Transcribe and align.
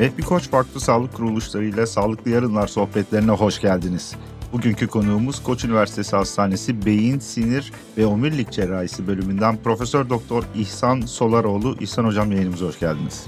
Rehbi 0.00 0.22
Koç 0.22 0.48
farklı 0.48 0.80
sağlık 0.80 1.14
kuruluşlarıyla 1.14 1.86
Sağlıklı 1.86 2.30
Yarınlar 2.30 2.66
sohbetlerine 2.66 3.30
hoş 3.30 3.60
geldiniz. 3.60 4.14
Bugünkü 4.52 4.86
konuğumuz 4.86 5.42
Koç 5.42 5.64
Üniversitesi 5.64 6.16
Hastanesi 6.16 6.86
Beyin, 6.86 7.18
Sinir 7.18 7.72
ve 7.96 8.06
Omurilik 8.06 8.52
Cerrahisi 8.52 9.06
bölümünden 9.06 9.62
Profesör 9.62 10.08
Doktor 10.08 10.44
İhsan 10.54 11.00
Solaroğlu. 11.00 11.76
İhsan 11.80 12.04
Hocam 12.04 12.32
yayınımıza 12.32 12.66
hoş 12.66 12.80
geldiniz. 12.80 13.26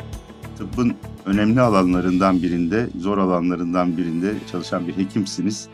Tıbbın 0.58 0.94
önemli 1.26 1.60
alanlarından 1.60 2.42
birinde, 2.42 2.88
zor 3.00 3.18
alanlarından 3.18 3.96
birinde 3.96 4.34
çalışan 4.52 4.88
bir 4.88 4.96
hekimsiniz. 4.96 5.68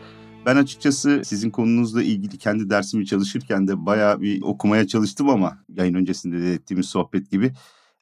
Ben 0.45 0.55
açıkçası 0.55 1.21
sizin 1.25 1.49
konunuzla 1.49 2.03
ilgili 2.03 2.37
kendi 2.37 2.69
dersimi 2.69 3.05
çalışırken 3.05 3.67
de 3.67 3.85
bayağı 3.85 4.21
bir 4.21 4.41
okumaya 4.41 4.87
çalıştım 4.87 5.29
ama 5.29 5.57
yayın 5.75 5.93
öncesinde 5.93 6.41
de 6.41 6.53
ettiğimiz 6.53 6.85
sohbet 6.85 7.31
gibi. 7.31 7.53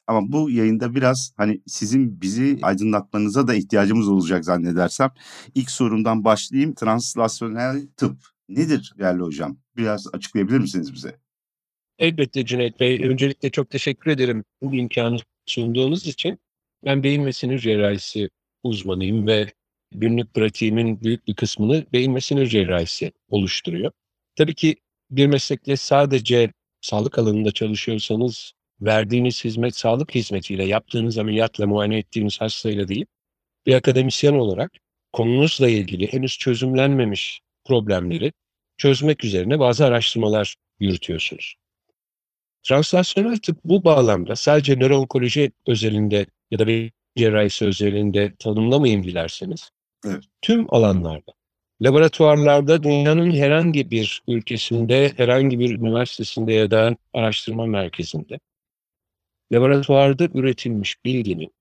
Ama 0.08 0.32
bu 0.32 0.50
yayında 0.50 0.94
biraz 0.94 1.32
hani 1.36 1.60
sizin 1.66 2.20
bizi 2.20 2.58
aydınlatmanıza 2.62 3.48
da 3.48 3.54
ihtiyacımız 3.54 4.08
olacak 4.08 4.44
zannedersem. 4.44 5.10
İlk 5.54 5.70
sorumdan 5.70 6.24
başlayayım. 6.24 6.74
Translasyonel 6.74 7.88
tıp 7.96 8.16
nedir 8.48 8.92
değerli 8.98 9.22
hocam? 9.22 9.58
Biraz 9.76 10.06
açıklayabilir 10.12 10.58
misiniz 10.58 10.94
bize? 10.94 11.18
Elbette 11.98 12.46
Cüneyt 12.46 12.80
Bey. 12.80 13.08
Öncelikle 13.08 13.50
çok 13.50 13.70
teşekkür 13.70 14.10
ederim 14.10 14.44
bu 14.62 14.74
imkanı 14.74 15.16
sunduğunuz 15.46 16.06
için. 16.06 16.38
Ben 16.84 17.02
beyin 17.02 17.26
ve 17.26 17.32
sinir 17.32 17.58
cerrahisi 17.58 18.30
uzmanıyım 18.62 19.26
ve 19.26 19.52
günlük 19.92 20.34
pratiğimin 20.34 21.00
büyük 21.00 21.26
bir 21.26 21.34
kısmını 21.34 21.86
beyin 21.92 22.14
ve 22.14 22.20
sinir 22.20 22.46
cerrahisi 22.46 23.12
oluşturuyor. 23.28 23.92
Tabii 24.36 24.54
ki 24.54 24.76
bir 25.10 25.26
meslekle 25.26 25.76
sadece 25.76 26.52
sağlık 26.80 27.18
alanında 27.18 27.52
çalışıyorsanız 27.52 28.52
verdiğiniz 28.80 29.44
hizmet 29.44 29.76
sağlık 29.76 30.14
hizmetiyle, 30.14 30.64
yaptığınız 30.64 31.18
ameliyatla, 31.18 31.66
muayene 31.66 31.98
ettiğiniz 31.98 32.40
hastayla 32.40 32.88
değil, 32.88 33.06
bir 33.66 33.74
akademisyen 33.74 34.34
olarak 34.34 34.72
konunuzla 35.12 35.68
ilgili 35.68 36.12
henüz 36.12 36.38
çözümlenmemiş 36.38 37.40
problemleri 37.64 38.32
çözmek 38.76 39.24
üzerine 39.24 39.58
bazı 39.58 39.86
araştırmalar 39.86 40.56
yürütüyorsunuz. 40.80 41.54
Translasyonel 42.62 43.36
tıp 43.36 43.58
bu 43.64 43.84
bağlamda 43.84 44.36
sadece 44.36 44.78
nöroonkoloji 44.78 45.52
özelinde 45.66 46.26
ya 46.50 46.58
da 46.58 46.66
bir 46.66 46.92
cerrahisi 47.16 47.64
özelinde 47.64 48.34
tanımlamayın 48.38 49.02
dilerseniz. 49.02 49.70
Evet. 50.06 50.24
Tüm 50.42 50.74
alanlarda, 50.74 51.32
laboratuvarlarda 51.82 52.82
dünyanın 52.82 53.30
herhangi 53.30 53.90
bir 53.90 54.22
ülkesinde, 54.28 55.12
herhangi 55.16 55.58
bir 55.58 55.78
üniversitesinde 55.78 56.52
ya 56.52 56.70
da 56.70 56.96
araştırma 57.14 57.66
merkezinde 57.66 58.38
laboratuvarda 59.52 60.28
üretilmiş 60.34 61.04
bilginin 61.04 61.54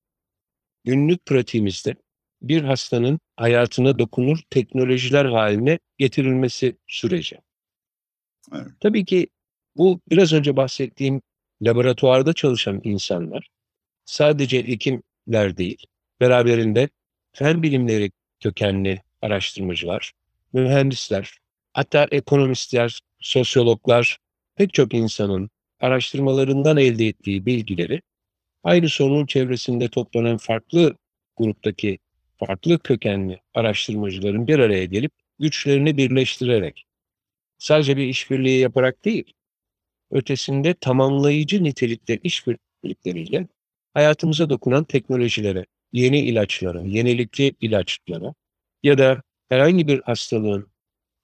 günlük 0.86 1.26
pratiğimizde 1.26 1.96
bir 2.42 2.62
hastanın 2.62 3.20
hayatına 3.36 4.00
dokunur 4.00 4.40
teknolojiler 4.50 5.26
haline 5.26 5.80
getirilmesi 5.98 6.78
süreci. 6.88 7.38
Evet. 8.54 8.68
Tabii 8.80 9.06
ki 9.06 9.28
bu 9.76 10.02
biraz 10.12 10.34
önce 10.34 10.56
bahsettiğim 10.56 11.22
laboratuvarda 11.62 12.34
çalışan 12.34 12.82
insanlar 12.84 13.50
sadece 14.06 14.68
hekimler 14.68 15.58
değil, 15.58 15.86
beraberinde 16.20 16.90
fen 17.34 17.64
bilimleri 17.64 18.12
kökenli 18.40 19.02
araştırmacılar, 19.22 20.12
mühendisler, 20.54 21.38
hatta 21.74 22.08
ekonomistler, 22.12 23.00
sosyologlar, 23.20 24.18
pek 24.56 24.74
çok 24.74 24.94
insanın 24.94 25.50
araştırmalarından 25.80 26.78
elde 26.78 27.08
ettiği 27.08 27.46
bilgileri 27.46 28.02
aynı 28.64 28.90
sorunun 28.90 29.26
çevresinde 29.26 29.88
toplanan 29.88 30.38
farklı 30.38 30.96
gruptaki 31.38 32.00
farklı 32.38 32.80
kökenli 32.80 33.42
araştırmacıların 33.54 34.48
bir 34.48 34.60
araya 34.60 34.86
gelip 34.86 35.12
güçlerini 35.40 35.98
birleştirerek 35.98 36.86
sadece 37.58 37.98
bir 37.98 38.08
işbirliği 38.08 38.60
yaparak 38.60 39.06
değil, 39.06 39.34
ötesinde 40.12 40.74
tamamlayıcı 40.74 41.64
nitelikte 41.64 42.20
işbirlikleriyle 42.24 43.48
hayatımıza 43.94 44.50
dokunan 44.50 44.84
teknolojilere, 44.84 45.66
yeni 45.92 46.20
ilaçlara, 46.20 46.82
yenilikli 46.82 47.54
ilaçlara 47.62 48.34
ya 48.84 48.98
da 48.98 49.24
herhangi 49.50 49.88
bir 49.88 50.02
hastalığın 50.02 50.72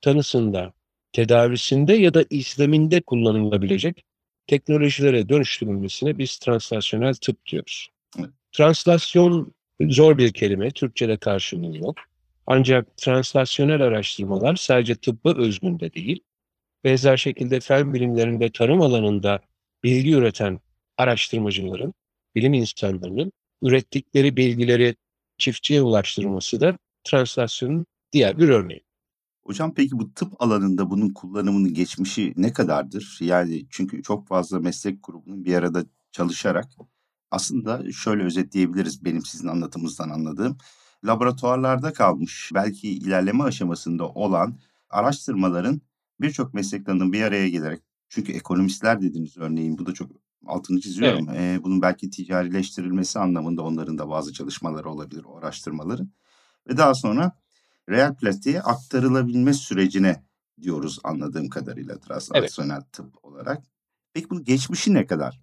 tanısında, 0.02 0.74
tedavisinde 1.12 1.94
ya 1.94 2.14
da 2.14 2.26
izleminde 2.30 3.02
kullanılabilecek 3.02 4.04
teknolojilere 4.48 5.30
dönüştürülmesine 5.30 6.18
biz 6.18 6.38
translasyonel 6.38 7.14
tıp 7.14 7.46
diyoruz. 7.46 7.90
Translasyon 8.52 9.54
zor 9.82 10.18
bir 10.18 10.34
kelime, 10.34 10.72
Türkçe'de 10.72 11.18
karşılığı 11.18 11.78
yok. 11.78 11.96
Ancak 12.48 12.98
translasyonel 12.98 13.82
araştırmalar 13.82 14.56
sadece 14.56 14.96
tıbba 14.96 15.38
özgünde 15.38 15.94
değil, 15.94 16.20
benzer 16.84 17.18
şekilde 17.18 17.60
fen 17.60 17.94
bilimlerinde 17.94 18.52
tarım 18.52 18.82
alanında 18.82 19.40
bilgi 19.84 20.12
üreten 20.12 20.60
araştırmacıların, 20.98 21.94
bilim 22.36 22.54
insanlarının 22.54 23.32
ürettikleri 23.62 24.38
bilgileri 24.38 24.96
çiftçiye 25.38 25.82
ulaştırması 25.82 26.62
da 26.62 26.78
translasyonun 27.04 27.86
diğer 28.12 28.38
bir 28.38 28.50
örneği. 28.50 28.82
Hocam 29.46 29.74
peki 29.74 30.00
bu 30.00 30.14
tıp 30.14 30.42
alanında 30.42 30.90
bunun 30.90 31.14
kullanımının 31.14 31.74
geçmişi 31.74 32.34
ne 32.38 32.54
kadardır? 32.54 33.18
Yani 33.22 33.66
çünkü 33.70 34.04
çok 34.04 34.28
fazla 34.28 34.60
meslek 34.60 35.04
grubunun 35.04 35.46
bir 35.46 35.56
arada 35.56 35.86
çalışarak 36.12 36.66
aslında 37.32 37.92
şöyle 37.92 38.24
özetleyebiliriz 38.24 39.06
benim 39.06 39.26
sizin 39.26 39.48
anlatımınızdan 39.48 40.10
anladığım. 40.10 40.58
Laboratuvarlarda 41.04 41.94
kalmış 41.94 42.52
belki 42.54 42.90
ilerleme 42.90 43.44
aşamasında 43.44 44.10
olan 44.10 44.60
araştırmaların 44.90 45.82
birçok 46.22 46.54
meslek 46.54 46.86
dalının 46.86 47.14
bir 47.14 47.22
araya 47.22 47.50
gelerek 47.50 47.82
çünkü 48.10 48.32
ekonomistler 48.32 49.02
dediniz 49.02 49.38
örneğin 49.38 49.78
bu 49.78 49.86
da 49.86 49.94
çok 49.94 50.12
altını 50.46 50.80
çiziyorum. 50.80 51.30
Evet. 51.30 51.40
Ee, 51.40 51.64
bunun 51.64 51.82
belki 51.82 52.10
ticarileştirilmesi 52.10 53.20
anlamında 53.20 53.62
onların 53.62 53.98
da 53.98 54.10
bazı 54.10 54.34
çalışmaları 54.34 54.90
olabilir 54.90 55.24
o 55.24 55.38
araştırmaların. 55.38 56.12
Ve 56.68 56.78
daha 56.78 56.94
sonra 56.94 57.43
real 57.90 58.16
aktarılabilme 58.64 59.54
sürecine 59.54 60.24
diyoruz 60.62 61.00
anladığım 61.04 61.50
kadarıyla 61.50 62.00
translasyonel 62.00 62.76
evet. 62.76 62.94
tıp 62.94 63.26
olarak. 63.26 63.64
Peki 64.14 64.30
bunun 64.30 64.44
geçmişi 64.44 64.94
ne 64.94 65.06
kadar? 65.06 65.40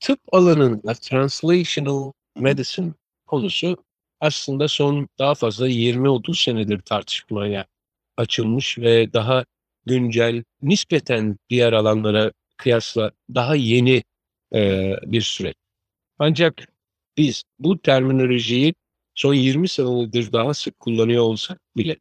Tıp 0.00 0.20
alanında 0.32 0.94
translational 0.94 2.12
medicine 2.36 2.92
konusu 3.26 3.76
aslında 4.20 4.68
son 4.68 5.08
daha 5.18 5.34
fazla 5.34 5.68
20-30 5.68 6.44
senedir 6.44 6.80
tartışmaya 6.80 7.66
açılmış 8.16 8.78
ve 8.78 9.12
daha 9.12 9.44
güncel, 9.86 10.44
nispeten 10.62 11.36
diğer 11.50 11.72
alanlara 11.72 12.32
kıyasla 12.56 13.12
daha 13.34 13.56
yeni 13.56 14.02
e, 14.54 14.92
bir 15.06 15.20
süreç. 15.20 15.54
Ancak 16.18 16.68
biz 17.16 17.44
bu 17.58 17.78
terminolojiyi 17.82 18.74
son 19.16 19.34
20 19.34 19.68
senedir 19.68 20.32
daha 20.32 20.54
sık 20.54 20.78
kullanıyor 20.78 21.22
olsak 21.22 21.60
bile 21.76 21.96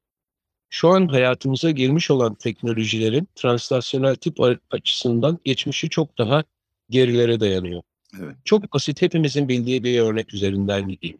şu 0.69 0.89
an 0.89 1.07
hayatımıza 1.07 1.71
girmiş 1.71 2.11
olan 2.11 2.35
teknolojilerin 2.35 3.27
translasyonel 3.35 4.15
tip 4.15 4.37
açısından 4.71 5.39
geçmişi 5.43 5.89
çok 5.89 6.17
daha 6.17 6.43
gerilere 6.89 7.39
dayanıyor. 7.39 7.81
Evet. 8.21 8.35
Çok 8.45 8.73
basit 8.73 9.01
hepimizin 9.01 9.47
bildiği 9.49 9.83
bir 9.83 9.99
örnek 9.99 10.33
üzerinden 10.33 10.87
gideyim. 10.87 11.17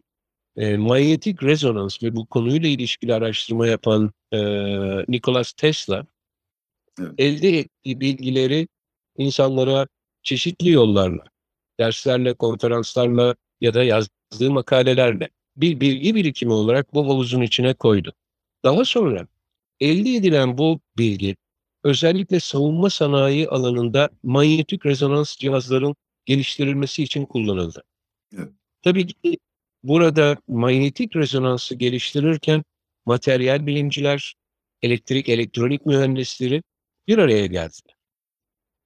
E, 0.56 0.76
manyetik 0.76 1.42
rezonans 1.42 2.02
ve 2.02 2.16
bu 2.16 2.26
konuyla 2.26 2.68
ilişkili 2.68 3.14
araştırma 3.14 3.66
yapan 3.66 4.12
e, 4.32 4.38
Nikola 5.08 5.42
Tesla 5.56 6.06
evet. 7.00 7.12
elde 7.18 7.58
ettiği 7.58 8.00
bilgileri 8.00 8.68
insanlara 9.16 9.86
çeşitli 10.22 10.70
yollarla, 10.70 11.24
derslerle, 11.80 12.34
konferanslarla 12.34 13.34
ya 13.60 13.74
da 13.74 13.84
yazdığı 13.84 14.50
makalelerle 14.50 15.28
bir 15.56 15.80
bilgi 15.80 16.14
birikimi 16.14 16.52
olarak 16.52 16.94
bu 16.94 17.06
havuzun 17.08 17.42
içine 17.42 17.74
koydu. 17.74 18.12
Daha 18.64 18.84
sonra 18.84 19.26
elde 19.80 20.14
edilen 20.14 20.58
bu 20.58 20.80
bilgi 20.98 21.36
özellikle 21.84 22.40
savunma 22.40 22.90
sanayi 22.90 23.48
alanında 23.48 24.10
manyetik 24.22 24.86
rezonans 24.86 25.36
cihazların 25.36 25.96
geliştirilmesi 26.24 27.02
için 27.02 27.26
kullanıldı. 27.26 27.82
Evet. 28.36 28.48
Tabii 28.82 29.06
ki 29.06 29.38
burada 29.82 30.36
manyetik 30.48 31.16
rezonansı 31.16 31.74
geliştirirken 31.74 32.64
materyal 33.06 33.66
bilimciler, 33.66 34.34
elektrik 34.82 35.28
elektronik 35.28 35.86
mühendisleri 35.86 36.62
bir 37.08 37.18
araya 37.18 37.46
geldiler. 37.46 37.96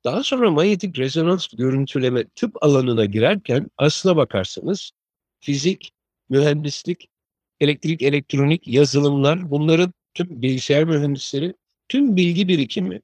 Daha 0.04 0.22
sonra 0.22 0.50
manyetik 0.50 0.98
rezonans 0.98 1.48
görüntüleme 1.48 2.24
tıp 2.24 2.62
alanına 2.62 3.04
girerken 3.04 3.70
aslına 3.76 4.16
bakarsanız 4.16 4.90
fizik, 5.40 5.92
mühendislik, 6.30 7.08
elektrik, 7.60 8.02
elektronik, 8.02 8.68
yazılımlar 8.68 9.50
bunların 9.50 9.92
tüm 10.14 10.42
bilgisayar 10.42 10.84
mühendisleri, 10.84 11.54
tüm 11.88 12.16
bilgi 12.16 12.48
birikimi 12.48 13.00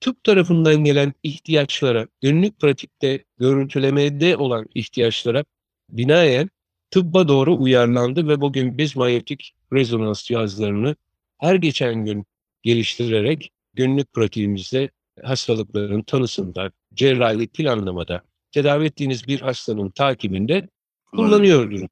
tıp 0.00 0.24
tarafından 0.24 0.84
gelen 0.84 1.12
ihtiyaçlara, 1.22 2.06
günlük 2.20 2.60
pratikte 2.60 3.24
görüntülemede 3.38 4.36
olan 4.36 4.66
ihtiyaçlara 4.74 5.44
binaen 5.90 6.50
tıbba 6.90 7.28
doğru 7.28 7.56
uyarlandı 7.62 8.28
ve 8.28 8.40
bugün 8.40 8.78
biz 8.78 8.96
manyetik 8.96 9.54
rezonans 9.72 10.24
cihazlarını 10.24 10.96
her 11.38 11.54
geçen 11.54 12.04
gün 12.04 12.26
geliştirerek 12.62 13.52
günlük 13.74 14.12
pratiğimizde 14.12 14.90
hastalıkların 15.22 16.02
tanısında, 16.02 16.72
cerrahi 16.94 17.46
planlamada, 17.46 18.22
tedavi 18.52 18.84
ettiğiniz 18.84 19.28
bir 19.28 19.40
hastanın 19.40 19.90
takibinde 19.90 20.68
kullanıyoruz. 21.16 21.82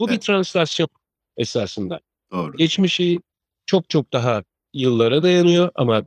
Bu 0.00 0.06
bir 0.06 0.12
Evet. 0.12 0.22
translasyon 0.22 0.88
esasında. 1.36 2.00
Doğru. 2.32 2.56
Geçmişi 2.56 3.20
çok 3.66 3.90
çok 3.90 4.12
daha 4.12 4.42
yıllara 4.74 5.22
dayanıyor 5.22 5.70
ama 5.74 6.02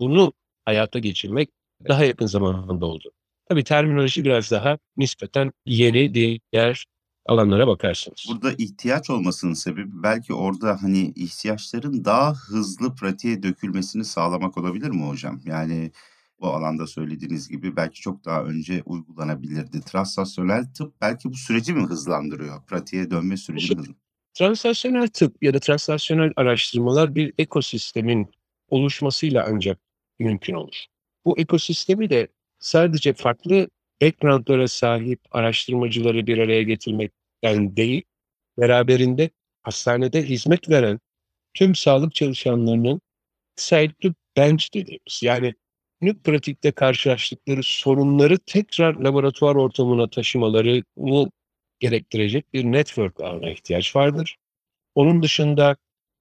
bunu 0.00 0.32
hayata 0.64 0.98
geçirmek 0.98 1.50
daha 1.88 2.04
yakın 2.04 2.26
zamanda 2.26 2.86
oldu. 2.86 3.12
Tabii 3.48 3.64
terminoloji 3.64 4.24
biraz 4.24 4.50
daha 4.50 4.78
nispeten 4.96 5.52
yeni 5.66 6.14
diğer 6.14 6.84
alanlara 7.26 7.66
bakarsınız. 7.66 8.24
Burada 8.28 8.52
ihtiyaç 8.52 9.10
olmasının 9.10 9.54
sebebi 9.54 10.02
belki 10.02 10.34
orada 10.34 10.82
hani 10.82 11.12
ihtiyaçların 11.16 12.04
daha 12.04 12.34
hızlı 12.34 12.94
pratiğe 12.94 13.42
dökülmesini 13.42 14.04
sağlamak 14.04 14.58
olabilir 14.58 14.90
mi 14.90 15.08
hocam? 15.08 15.40
Yani 15.44 15.90
bu 16.40 16.46
alanda 16.46 16.86
söylediğiniz 16.86 17.48
gibi 17.48 17.76
belki 17.76 18.00
çok 18.00 18.24
daha 18.24 18.44
önce 18.44 18.82
uygulanabilirdi. 18.86 19.80
Translasyonel 19.80 20.64
tıp 20.74 21.00
belki 21.00 21.30
bu 21.30 21.34
süreci 21.34 21.74
mi 21.74 21.82
hızlandırıyor? 21.82 22.66
Pratiğe 22.66 23.10
dönme 23.10 23.36
sürecini 23.36 23.78
hızlı. 23.78 23.94
Translasyonel 24.34 25.08
tıp 25.08 25.42
ya 25.42 25.54
da 25.54 25.58
translasyonel 25.60 26.32
araştırmalar 26.36 27.14
bir 27.14 27.32
ekosistemin 27.38 28.30
oluşmasıyla 28.68 29.46
ancak 29.48 29.80
mümkün 30.18 30.54
olur. 30.54 30.84
Bu 31.24 31.38
ekosistemi 31.38 32.10
de 32.10 32.28
sadece 32.58 33.12
farklı 33.12 33.68
backgroundlara 34.02 34.68
sahip 34.68 35.20
araştırmacıları 35.30 36.26
bir 36.26 36.38
araya 36.38 36.62
getirmekten 36.62 37.76
değil, 37.76 38.02
beraberinde 38.58 39.30
hastanede 39.62 40.22
hizmet 40.22 40.68
veren 40.68 41.00
tüm 41.54 41.74
sağlık 41.74 42.14
çalışanlarının 42.14 43.00
to 44.02 44.08
bench 44.36 44.74
dediğimiz 44.74 45.20
yani 45.22 45.54
günlük 46.00 46.24
pratikte 46.24 46.70
karşılaştıkları 46.70 47.62
sorunları 47.62 48.38
tekrar 48.38 48.94
laboratuvar 48.94 49.54
ortamına 49.54 50.10
taşımalarını 50.10 50.82
gerektirecek 51.80 52.52
bir 52.54 52.64
network 52.64 53.20
ağına 53.20 53.50
ihtiyaç 53.50 53.96
vardır. 53.96 54.36
Onun 54.94 55.22
dışında 55.22 55.76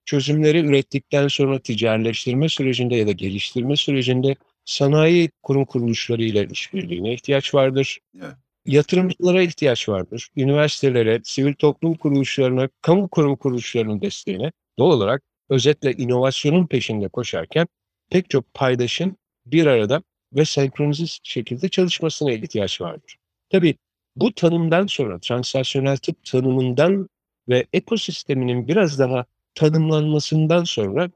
çözümleri 0.06 0.60
ürettikten 0.60 1.28
sonra 1.28 1.60
ticaretleştirme 1.60 2.50
sürecinde 2.50 2.96
ya 2.96 3.08
da 3.08 3.12
geliştirme 3.12 3.76
sürecinde 3.76 4.36
sanayi 4.66 5.30
kurum 5.44 5.66
kuruluşlarıyla 5.66 6.44
işbirliğine 6.44 7.14
ihtiyaç 7.14 7.54
vardır. 7.54 8.00
Evet. 8.18 8.34
Yatırımcılara 8.66 9.42
ihtiyaç 9.42 9.90
vardır. 9.90 10.30
Üniversitelere, 10.36 11.22
sivil 11.24 11.54
toplum 11.54 11.94
kuruluşlarına, 11.94 12.70
kamu 12.82 13.08
kurum 13.08 13.36
kuruluşlarının 13.36 14.02
desteğine 14.02 14.52
doğal 14.80 14.92
olarak 14.92 15.22
özetle 15.50 15.92
inovasyonun 15.92 16.68
peşinde 16.68 17.08
koşarken 17.08 17.68
pek 18.10 18.30
çok 18.30 18.54
paydaşın 18.54 19.18
bir 19.46 19.66
arada 19.66 20.04
ve 20.34 20.46
senkronize 20.46 21.06
şekilde 21.24 21.70
çalışmasına 21.70 22.32
ihtiyaç 22.32 22.82
vardır. 22.82 23.18
Tabii 23.50 23.76
bu 24.16 24.34
tanımdan 24.34 24.88
sonra 24.88 25.20
transaksiyonel 25.20 25.98
tıp 25.98 26.24
tanımından 26.26 27.10
ve 27.50 27.66
ekosisteminin 27.74 28.68
biraz 28.68 29.00
daha 29.00 29.26
tanımlanmasından 29.56 30.64
sonra 30.64 31.10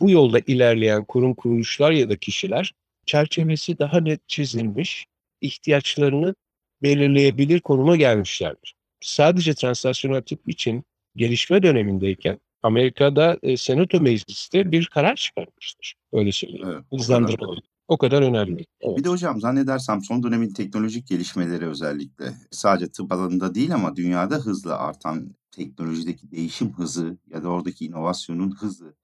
bu 0.00 0.10
yolda 0.10 0.40
ilerleyen 0.46 1.04
kurum 1.04 1.34
kuruluşlar 1.34 1.90
ya 1.90 2.10
da 2.10 2.16
kişiler 2.16 2.72
çerçevesi 3.06 3.78
daha 3.78 4.00
net 4.00 4.28
çizilmiş, 4.28 5.06
ihtiyaçlarını 5.40 6.34
belirleyebilir 6.82 7.60
konuma 7.60 7.96
gelmişlerdir. 7.96 8.74
Sadece 9.00 9.54
translasyonel 9.54 10.22
tıp 10.22 10.48
için 10.48 10.84
gelişme 11.16 11.62
dönemindeyken 11.62 12.40
Amerika'da 12.62 13.38
e, 13.42 13.56
Senato 13.56 14.00
Meclisi 14.00 14.72
bir 14.72 14.86
karar 14.86 15.16
çıkarmıştır. 15.16 15.94
Öyle 16.12 16.32
söyleyeyim. 16.32 16.68
Evet, 16.72 16.84
Hızlandırma. 16.92 17.56
O 17.88 17.98
kadar 17.98 18.22
önemli. 18.22 18.64
Evet. 18.80 18.96
Bir 18.96 19.04
de 19.04 19.08
hocam 19.08 19.40
zannedersem 19.40 20.02
son 20.02 20.22
dönemin 20.22 20.50
teknolojik 20.52 21.06
gelişmeleri 21.08 21.66
özellikle 21.68 22.34
sadece 22.50 22.88
tıp 22.92 23.12
alanında 23.12 23.54
değil 23.54 23.74
ama 23.74 23.96
dünyada 23.96 24.36
hızla 24.36 24.78
artan 24.78 25.34
teknolojideki 25.50 26.30
değişim 26.30 26.72
hızı 26.72 27.18
ya 27.26 27.42
da 27.42 27.48
oradaki 27.48 27.86
inovasyonun 27.86 28.50
hızı 28.56 28.94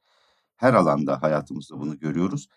her 0.56 0.74
alanda 0.74 1.22
hayatımızda 1.22 1.80
bunu 1.80 1.98
görüyoruz. 1.98 2.48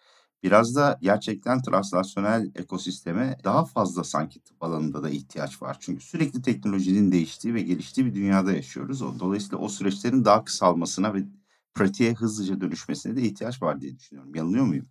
Biraz 0.43 0.75
da 0.75 0.99
gerçekten 1.01 1.61
translasyonel 1.61 2.51
ekosisteme 2.55 3.37
daha 3.43 3.65
fazla 3.65 4.03
sanki 4.03 4.41
tıp 4.43 4.63
alanında 4.63 5.03
da 5.03 5.09
ihtiyaç 5.09 5.61
var. 5.61 5.77
Çünkü 5.79 6.05
sürekli 6.05 6.41
teknolojinin 6.41 7.11
değiştiği 7.11 7.53
ve 7.53 7.61
geliştiği 7.61 8.07
bir 8.07 8.15
dünyada 8.15 8.53
yaşıyoruz. 8.53 9.01
O- 9.01 9.19
Dolayısıyla 9.19 9.57
o 9.57 9.69
süreçlerin 9.69 10.25
daha 10.25 10.43
kısalmasına 10.45 11.13
ve 11.13 11.23
pratiğe 11.73 12.13
hızlıca 12.13 12.61
dönüşmesine 12.61 13.15
de 13.15 13.21
ihtiyaç 13.21 13.61
var 13.61 13.81
diye 13.81 13.95
düşünüyorum. 13.97 14.35
Yanılıyor 14.35 14.65
muyum? 14.65 14.87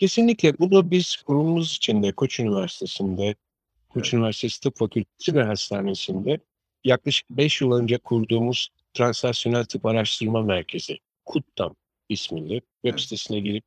Kesinlikle 0.00 0.58
bunu 0.58 0.90
biz 0.90 1.16
kurumumuz 1.16 1.76
içinde 1.76 2.12
Koç 2.12 2.40
Üniversitesi'nde, 2.40 3.34
Koç 3.88 4.04
Evet. 4.04 4.14
Üniversitesi 4.14 4.60
Tıp 4.60 4.76
Fakültesi 4.76 5.34
ve 5.34 5.42
Hastanesi'nde 5.42 6.38
yaklaşık 6.84 7.30
5 7.30 7.60
yıl 7.60 7.72
önce 7.72 7.98
kurduğumuz 7.98 8.68
Translasyonel 8.94 9.64
Tıp 9.64 9.86
Araştırma 9.86 10.42
Merkezi, 10.42 10.98
KUTTAM 11.24 11.76
isminde 12.08 12.60
web 12.84 12.98
sitesine 12.98 13.40
girip 13.40 13.64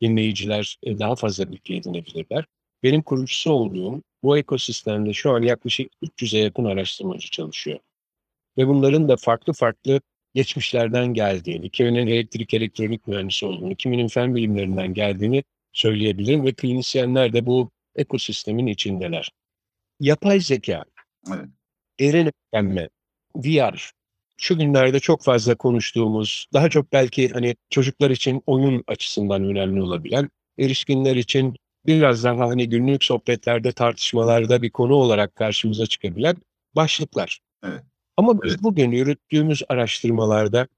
dinleyiciler 0.00 0.76
e, 0.82 0.98
daha 0.98 1.16
fazla 1.16 1.52
bilgi 1.52 1.74
edinebilirler. 1.74 2.44
Benim 2.82 3.02
kurucusu 3.02 3.52
olduğum 3.52 4.02
bu 4.22 4.38
ekosistemde 4.38 5.12
şu 5.12 5.30
an 5.30 5.42
yaklaşık 5.42 5.92
300'e 6.02 6.40
yakın 6.40 6.64
araştırmacı 6.64 7.30
çalışıyor. 7.30 7.78
Ve 8.58 8.68
bunların 8.68 9.08
da 9.08 9.16
farklı 9.16 9.52
farklı 9.52 10.00
geçmişlerden 10.34 11.14
geldiğini, 11.14 11.70
kiminin 11.70 12.06
elektrik 12.06 12.54
elektronik 12.54 13.06
mühendisi 13.06 13.46
olduğunu, 13.46 13.74
kiminin 13.74 14.08
fen 14.08 14.34
bilimlerinden 14.34 14.94
geldiğini 14.94 15.44
söyleyebilirim 15.72 16.44
ve 16.44 16.52
klinisyenler 16.52 17.32
de 17.32 17.46
bu 17.46 17.70
ekosistemin 17.96 18.66
içindeler. 18.66 19.30
Yapay 20.00 20.40
zeka, 20.40 20.84
Evet. 21.28 21.46
derin 22.00 22.30
öğrenme, 22.52 22.88
VR, 23.36 23.90
şu 24.36 24.58
günlerde 24.58 25.00
çok 25.00 25.22
fazla 25.22 25.54
konuştuğumuz, 25.54 26.46
daha 26.52 26.70
çok 26.70 26.92
belki 26.92 27.28
hani 27.28 27.56
çocuklar 27.70 28.10
için 28.10 28.42
oyun 28.46 28.84
açısından 28.86 29.44
önemli 29.44 29.82
olabilen, 29.82 30.30
erişkinler 30.58 31.16
için 31.16 31.56
biraz 31.86 32.24
daha 32.24 32.48
hani 32.48 32.68
günlük 32.68 33.04
sohbetlerde, 33.04 33.72
tartışmalarda 33.72 34.62
bir 34.62 34.70
konu 34.70 34.94
olarak 34.94 35.36
karşımıza 35.36 35.86
çıkabilen 35.86 36.36
başlıklar. 36.74 37.40
Evet. 37.64 37.82
Ama 38.16 38.42
biz 38.42 38.52
Evet. 38.52 38.62
bugün 38.62 38.90
yürüttüğümüz 38.90 39.62
araştırmalarda 39.68 40.68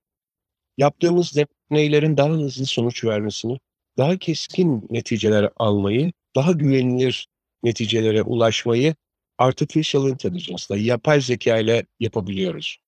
yaptığımız 0.78 1.36
deneylerin 1.70 2.16
daha 2.16 2.28
hızlı 2.28 2.66
sonuç 2.66 3.04
vermesini, 3.04 3.58
daha 3.98 4.18
keskin 4.18 4.86
neticeler 4.90 5.50
almayı, 5.56 6.12
daha 6.36 6.52
güvenilir 6.52 7.26
neticelere 7.62 8.22
ulaşmayı 8.22 8.94
artificial 9.38 10.08
intelligence 10.08 10.64
ile, 10.70 10.82
yapay 10.82 11.20
zeka 11.20 11.58
ile 11.58 11.86
yapabiliyoruz. 12.00 12.78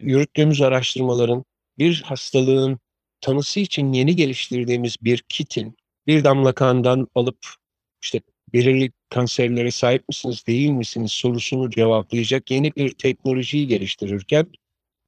Yürüttüğümüz 0.00 0.62
araştırmaların 0.62 1.44
bir 1.78 2.02
hastalığın 2.02 2.78
tanısı 3.20 3.60
için 3.60 3.92
yeni 3.92 4.16
geliştirdiğimiz 4.16 4.96
bir 5.02 5.22
kitin 5.28 5.76
bir 6.06 6.24
damla 6.24 6.52
kandan 6.52 7.08
alıp 7.14 7.38
işte 8.02 8.20
belirli 8.52 8.92
kanserlere 9.10 9.70
sahip 9.70 10.08
misiniz 10.08 10.46
değil 10.46 10.70
misiniz 10.70 11.12
sorusunu 11.12 11.70
cevaplayacak 11.70 12.50
yeni 12.50 12.76
bir 12.76 12.90
teknolojiyi 12.94 13.66
geliştirirken 13.66 14.46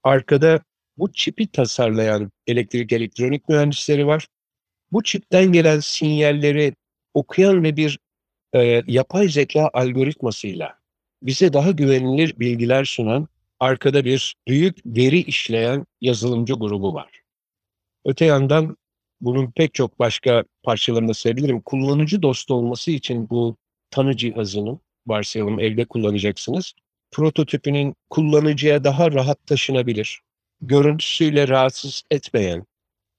arkada 0.02 0.60
bu 0.96 1.12
çipi 1.12 1.46
tasarlayan 1.46 2.30
elektrik 2.46 2.92
elektronik 2.92 3.48
mühendisleri 3.48 4.06
var. 4.06 4.28
Bu 4.92 5.02
çipten 5.02 5.52
gelen 5.52 5.80
sinyalleri 5.80 6.74
okuyan 7.14 7.64
ve 7.64 7.76
bir 7.76 7.98
e, 8.52 8.82
yapay 8.86 9.28
zeka 9.28 9.70
algoritmasıyla 9.72 10.78
bize 11.22 11.52
daha 11.52 11.70
güvenilir 11.70 12.38
bilgiler 12.40 12.84
sunan 12.84 13.28
arkada 13.60 14.04
bir 14.04 14.34
büyük 14.48 14.86
veri 14.86 15.18
işleyen 15.18 15.86
yazılımcı 16.00 16.54
grubu 16.54 16.94
var. 16.94 17.20
Öte 18.04 18.24
yandan 18.24 18.76
bunun 19.20 19.50
pek 19.50 19.74
çok 19.74 19.98
başka 19.98 20.44
parçalarını 20.62 21.08
da 21.08 21.14
sayabilirim. 21.14 21.60
Kullanıcı 21.60 22.22
dostu 22.22 22.54
olması 22.54 22.90
için 22.90 23.30
bu 23.30 23.56
tanı 23.90 24.16
cihazının 24.16 24.80
varsayalım 25.06 25.60
evde 25.60 25.84
kullanacaksınız. 25.84 26.72
Prototipinin 27.10 27.94
kullanıcıya 28.10 28.84
daha 28.84 29.12
rahat 29.12 29.46
taşınabilir, 29.46 30.20
görüntüsüyle 30.60 31.48
rahatsız 31.48 32.02
etmeyen, 32.10 32.66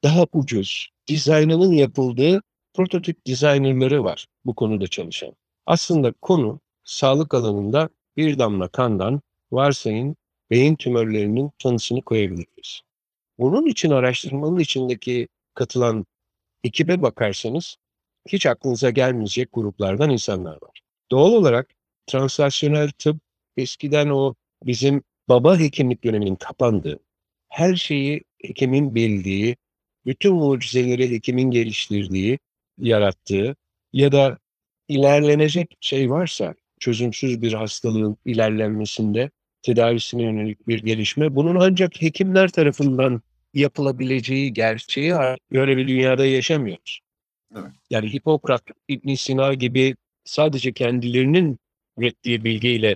daha 0.04 0.26
ucuz, 0.34 0.90
dizaynının 1.10 1.72
yapıldığı 1.72 2.42
prototip 2.74 3.26
dizaynerları 3.26 4.04
var 4.04 4.26
bu 4.46 4.56
konuda 4.56 4.88
çalışan. 4.88 5.34
Aslında 5.66 6.14
konu 6.22 6.60
sağlık 6.84 7.34
alanında 7.34 7.90
bir 8.18 8.40
damla 8.40 8.68
kandan 8.68 9.22
varsayın 9.52 10.16
beyin 10.52 10.76
tümörlerinin 10.76 11.52
tanısını 11.60 12.02
koyabiliriz. 12.02 12.82
Bunun 13.40 13.66
için 13.66 13.90
araştırmanın 13.90 14.60
içindeki 14.60 15.28
katılan 15.54 16.06
ekibe 16.64 17.02
bakarsanız 17.02 17.76
hiç 18.28 18.46
aklınıza 18.46 18.90
gelmeyecek 18.90 19.50
gruplardan 19.54 20.10
insanlar 20.10 20.54
var. 20.54 20.82
Doğal 21.12 21.32
olarak 21.32 21.70
translasyonel 22.08 22.90
tıp 22.90 23.18
eskiden 23.58 24.10
o 24.10 24.36
bizim 24.64 25.04
baba 25.30 25.60
hekimlik 25.60 26.04
döneminin 26.04 26.36
kapandığı, 26.36 27.00
her 27.50 27.76
şeyi 27.76 28.24
hekimin 28.42 28.96
bildiği, 28.96 29.56
bütün 30.10 30.34
mucizeleri 30.34 31.12
hekimin 31.12 31.52
geliştirdiği, 31.52 32.40
yarattığı 32.78 33.56
ya 33.94 34.12
da 34.12 34.38
ilerlenecek 34.88 35.78
şey 35.80 36.10
varsa 36.10 36.56
çözümsüz 36.80 37.42
bir 37.42 37.54
hastalığın 37.54 38.18
ilerlenmesinde 38.26 39.32
tedavisine 39.62 40.24
yönelik 40.24 40.68
bir 40.68 40.84
gelişme 40.84 41.36
bunun 41.36 41.56
ancak 41.56 42.02
hekimler 42.02 42.50
tarafından 42.50 43.22
yapılabileceği 43.54 44.54
gerçeği 44.54 45.14
böyle 45.52 45.78
bir 45.78 45.88
dünyada 45.88 46.26
yaşamıyoruz. 46.26 47.00
Evet. 47.56 47.72
Yani 47.90 48.14
Hipokrat, 48.14 48.64
İbn 48.88 49.14
Sina 49.14 49.54
gibi 49.54 49.96
sadece 50.26 50.74
kendilerinin 50.74 51.60
ürettiği 51.98 52.44
bilgiyle 52.44 52.96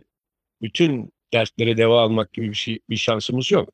bütün 0.61 1.11
derslere 1.33 1.77
deva 1.77 2.01
almak 2.01 2.33
gibi 2.33 2.49
bir, 2.49 2.55
şey, 2.55 2.79
bir 2.89 2.97
şansımız 2.97 3.51
yok. 3.51 3.69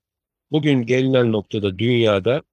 Bugün 0.51 0.85
gelinen 0.85 1.31
noktada 1.31 1.79
dünyada 1.79 2.43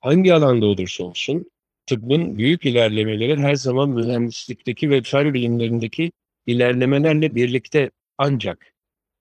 hangi 0.00 0.34
alanda 0.34 0.66
olursa 0.66 1.04
olsun 1.04 1.50
tıbbın 1.86 2.38
büyük 2.38 2.66
ilerlemeleri 2.66 3.36
her 3.36 3.54
zaman 3.54 3.90
mühendislikteki 3.90 4.90
ve 4.90 5.02
fen 5.02 5.34
bilimlerindeki 5.34 6.12
ilerlemelerle 6.46 7.34
birlikte 7.34 7.90
ancak 8.18 8.74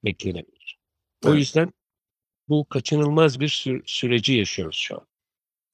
beklenebilir. 0.04 0.78
O 1.26 1.30
Evet. 1.30 1.40
yüzden 1.40 1.74
bu 2.50 2.66
kaçınılmaz 2.70 3.40
bir 3.40 3.50
sü- 3.50 3.82
süreci 3.86 4.34
yaşıyoruz 4.34 4.76
şu 4.78 4.96
an. 4.96 5.08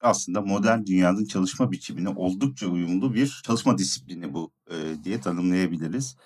Aslında 0.00 0.40
modern 0.40 0.86
dünyanın 0.86 1.24
çalışma 1.24 1.72
biçimine 1.72 2.08
oldukça 2.08 2.66
uyumlu 2.66 3.14
bir 3.14 3.40
çalışma 3.44 3.78
disiplini 3.78 4.34
bu 4.34 4.52
e, 4.70 5.04
diye 5.04 5.20
tanımlayabiliriz. 5.20 6.16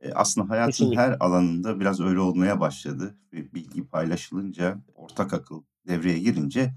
E, 0.00 0.12
aslında 0.12 0.50
hayatın 0.50 0.72
Kesinlikle. 0.72 1.00
her 1.00 1.16
alanında 1.20 1.80
biraz 1.80 2.00
öyle 2.00 2.20
olmaya 2.20 2.60
başladı. 2.60 3.18
Bilgi 3.32 3.86
paylaşılınca, 3.86 4.78
ortak 4.94 5.34
akıl 5.34 5.62
devreye 5.88 6.18
girince 6.18 6.74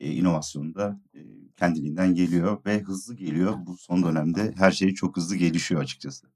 e, 0.00 0.12
inovasyon 0.12 0.74
da 0.74 1.00
e, 1.14 1.20
kendiliğinden 1.56 2.14
geliyor 2.14 2.64
ve 2.66 2.80
hızlı 2.80 3.14
geliyor. 3.14 3.54
Bu 3.66 3.76
son 3.76 4.02
dönemde 4.02 4.52
her 4.56 4.70
şey 4.70 4.94
çok 4.94 5.16
hızlı 5.16 5.36
gelişiyor 5.36 5.82
açıkçası. 5.82 6.26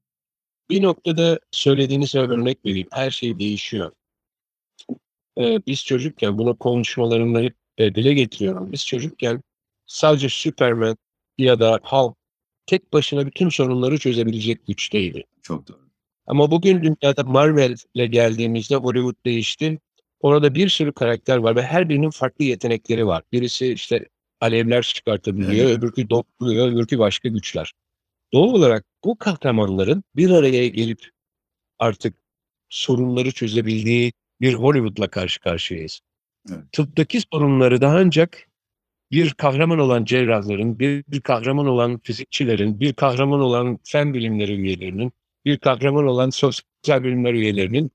Bir 0.69 0.81
noktada 0.81 1.39
söylediğiniz 1.51 2.15
örnek 2.15 2.65
vereyim. 2.65 2.87
Her 2.91 3.11
şey 3.11 3.39
değişiyor. 3.39 3.91
Ee, 5.37 5.59
biz 5.67 5.85
çocukken 5.85 6.37
buna 6.37 6.53
konuşmalarında 6.53 7.39
hep 7.39 7.55
e, 7.77 7.95
dile 7.95 8.13
getiriyorum. 8.13 8.71
Biz 8.71 8.85
çocukken 8.85 9.41
sadece 9.85 10.29
Superman 10.29 10.97
ya 11.37 11.59
da 11.59 11.79
Hulk 11.83 12.17
tek 12.65 12.93
başına 12.93 13.25
bütün 13.25 13.49
sorunları 13.49 13.97
çözebilecek 13.97 14.67
güçteydi. 14.67 15.23
Çok 15.41 15.67
doğru. 15.67 15.89
Ama 16.27 16.51
bugün 16.51 16.83
dünyada 16.83 17.23
Marvel'le 17.23 18.05
geldiğimizde 18.05 18.75
Hollywood 18.75 19.25
değişti. 19.25 19.79
Orada 20.19 20.55
bir 20.55 20.69
sürü 20.69 20.93
karakter 20.93 21.37
var 21.37 21.55
ve 21.55 21.61
her 21.61 21.89
birinin 21.89 22.09
farklı 22.09 22.45
yetenekleri 22.45 23.07
var. 23.07 23.23
Birisi 23.31 23.73
işte 23.73 24.05
alevler 24.41 24.81
çıkartabiliyor, 24.81 25.69
öbürkü 25.69 26.09
dokluyor, 26.09 26.71
öbürkü 26.71 26.99
başka 26.99 27.29
güçler. 27.29 27.73
Doğal 28.33 28.53
olarak 28.53 28.85
bu 29.03 29.17
kahramanların 29.17 30.03
bir 30.15 30.29
araya 30.29 30.67
gelip 30.67 30.99
artık 31.79 32.15
sorunları 32.69 33.31
çözebildiği 33.31 34.11
bir 34.41 34.53
Hollywood'la 34.53 35.07
karşı 35.07 35.39
karşıyayız. 35.39 35.99
Evet. 36.49 36.71
Tıptaki 36.71 37.21
sorunları 37.21 37.81
da 37.81 37.89
ancak 37.89 38.49
bir 39.11 39.33
kahraman 39.33 39.79
olan 39.79 40.05
cerrahların, 40.05 40.79
bir, 40.79 41.03
bir 41.07 41.21
kahraman 41.21 41.67
olan 41.67 41.99
fizikçilerin, 42.03 42.79
bir 42.79 42.93
kahraman 42.93 43.39
olan 43.39 43.79
fen 43.83 44.13
bilimleri 44.13 44.53
üyelerinin, 44.53 45.11
bir 45.45 45.57
kahraman 45.57 46.07
olan 46.07 46.29
sosyal 46.29 47.03
bilimler 47.03 47.33
üyelerinin 47.33 47.91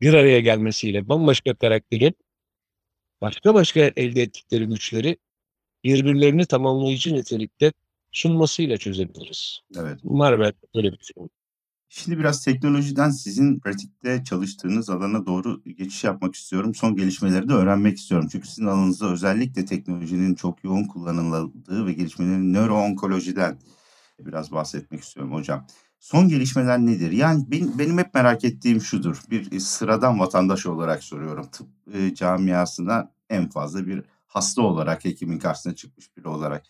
bir 0.00 0.14
araya 0.14 0.40
gelmesiyle 0.40 1.08
bambaşka 1.08 1.54
karakterin 1.54 2.14
başka 3.20 3.54
başka 3.54 3.80
elde 3.80 4.22
ettikleri 4.22 4.66
güçleri 4.66 5.16
birbirlerini 5.84 6.46
tamamlayıcı 6.46 7.14
nitelikte 7.14 7.72
sunmasıyla 8.12 8.76
çözebiliriz. 8.76 9.60
Evet. 9.78 10.04
Marvel 10.04 10.52
böyle 10.74 10.92
bir 10.92 10.98
film. 10.98 11.30
Şimdi 11.90 12.18
biraz 12.18 12.44
teknolojiden 12.44 13.10
sizin 13.10 13.60
pratikte 13.60 14.24
çalıştığınız 14.24 14.90
alana 14.90 15.26
doğru 15.26 15.62
geçiş 15.64 16.04
yapmak 16.04 16.34
istiyorum. 16.34 16.74
Son 16.74 16.96
gelişmeleri 16.96 17.48
de 17.48 17.52
öğrenmek 17.52 17.98
istiyorum. 17.98 18.28
Çünkü 18.32 18.48
sizin 18.48 18.66
alanınızda 18.66 19.12
özellikle 19.12 19.64
teknolojinin 19.64 20.34
çok 20.34 20.64
yoğun 20.64 20.84
kullanıldığı 20.84 21.86
ve 21.86 21.92
gelişmelerin 21.92 22.54
nöroonkolojiden 22.54 23.58
biraz 24.18 24.52
bahsetmek 24.52 25.00
istiyorum 25.00 25.32
hocam. 25.32 25.66
Son 26.00 26.28
gelişmeler 26.28 26.78
nedir? 26.78 27.12
Yani 27.12 27.44
benim, 27.50 27.98
hep 27.98 28.14
merak 28.14 28.44
ettiğim 28.44 28.80
şudur. 28.80 29.22
Bir 29.30 29.60
sıradan 29.60 30.20
vatandaş 30.20 30.66
olarak 30.66 31.04
soruyorum. 31.04 31.46
Tıp 31.52 31.68
e, 31.92 32.14
camiasına 32.14 33.12
en 33.30 33.48
fazla 33.48 33.86
bir 33.86 34.02
hasta 34.26 34.62
olarak 34.62 35.04
hekimin 35.04 35.38
karşısına 35.38 35.74
çıkmış 35.74 36.16
biri 36.16 36.28
olarak. 36.28 36.62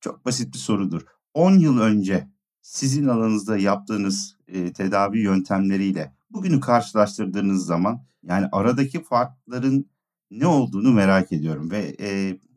Çok 0.00 0.24
basit 0.24 0.54
bir 0.54 0.58
sorudur. 0.58 1.02
10 1.34 1.52
yıl 1.58 1.80
önce 1.80 2.28
sizin 2.62 3.08
alanınızda 3.08 3.56
yaptığınız 3.58 4.36
e, 4.48 4.72
tedavi 4.72 5.18
yöntemleriyle 5.18 6.14
bugünü 6.30 6.60
karşılaştırdığınız 6.60 7.66
zaman 7.66 8.04
yani 8.22 8.46
aradaki 8.52 9.02
farkların 9.02 9.90
ne 10.30 10.46
olduğunu 10.46 10.92
merak 10.92 11.32
ediyorum 11.32 11.70
ve 11.70 11.96
e, 12.00 12.08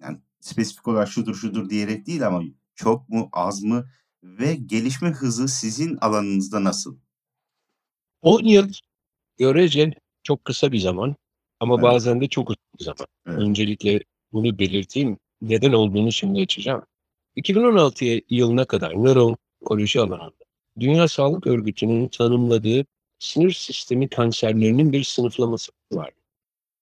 yani 0.02 0.18
spesifik 0.40 0.88
olarak 0.88 1.10
şudur 1.10 1.36
şudur 1.36 1.70
diyerek 1.70 2.08
değil 2.08 2.28
ama 2.28 2.42
çok 2.76 3.10
mu 3.10 3.30
az 3.32 3.64
mı 3.64 3.86
ve 4.24 4.56
gelişme 4.56 5.10
hızı 5.10 5.48
sizin 5.48 5.98
alanınızda 6.02 6.64
nasıl? 6.64 6.98
10 8.22 8.44
yıl 8.44 8.70
görece 9.38 9.94
çok 10.24 10.46
kısa 10.46 10.72
bir 10.72 10.80
zaman 10.80 11.16
ama 11.60 11.76
Evet. 11.76 11.84
bazen 11.84 12.22
de 12.22 12.28
çok 12.28 12.50
uzun 12.50 12.64
bir 12.80 12.84
zaman. 12.84 13.08
Evet. 13.28 13.40
Öncelikle 13.40 14.04
bunu 14.32 14.60
belirteyim. 14.60 15.18
Neden 15.42 15.74
olduğunu 15.74 16.12
şimdi 16.12 16.42
açacağım. 16.42 16.84
2016 17.36 18.06
yılına 18.30 18.66
kadar 18.66 18.94
nöroonkoloji 19.04 20.00
alanında 20.00 20.46
Dünya 20.80 21.08
Sağlık 21.08 21.48
Örgütü'nün 21.48 22.08
tanımladığı 22.08 22.86
sinir 23.20 23.52
sistemi 23.52 24.10
kanserlerinin 24.10 24.92
bir 24.92 25.04
sınıflaması 25.04 25.72
var. 25.92 26.12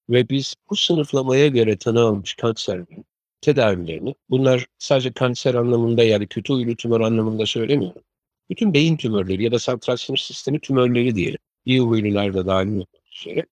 Ve 0.10 0.29
biz 0.29 0.56
bu 0.70 0.75
sınıflamaya 0.75 1.48
göre 1.48 1.77
tanı 1.77 2.00
almış 2.01 2.36
kanserlerin 2.36 3.06
tedavilerini, 3.41 4.15
bunlar 4.29 4.65
sadece 4.77 5.12
kanser 5.12 5.53
anlamında 5.53 6.03
yani 6.03 6.27
kötü 6.27 6.53
huylu 6.53 6.75
tümör 6.75 7.01
anlamında 7.01 7.46
söylemiyorum. 7.46 8.01
Bütün 8.50 8.74
beyin 8.74 8.98
tümörleri 8.98 9.44
ya 9.44 9.51
da 9.51 9.60
santral 9.60 9.98
sinir 9.98 10.17
sistemi 10.17 10.60
tümörleri 10.60 11.15
diyelim. 11.15 11.39
İyi 11.65 11.79
huylular 11.79 12.34
da 12.34 12.48
dahil 12.48 12.86
üzere. 13.13 13.46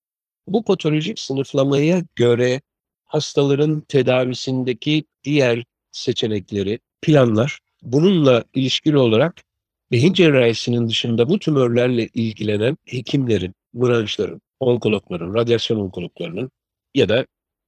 Bu 0.47 0.63
patolojik 0.63 1.19
sınıflamaya 1.19 2.03
göre 2.15 2.61
hastaların 3.05 3.81
tedavisindeki 3.81 5.05
diğer 5.23 5.65
seçenekleri, 5.91 6.79
planlar, 7.01 7.59
bununla 7.81 8.43
ilişkili 8.53 8.97
olarak 8.97 9.43
beyin 9.91 10.13
cerrahisinin 10.13 10.89
dışında 10.89 11.29
bu 11.29 11.39
tümörlerle 11.39 12.09
ilgilenen 12.13 12.77
hekimlerin, 12.85 13.55
branşların, 13.73 14.41
onkologların, 14.59 15.33
radyasyon 15.33 15.79
onkologlarının 15.79 16.51
ya 16.95 17.09
da 17.09 17.25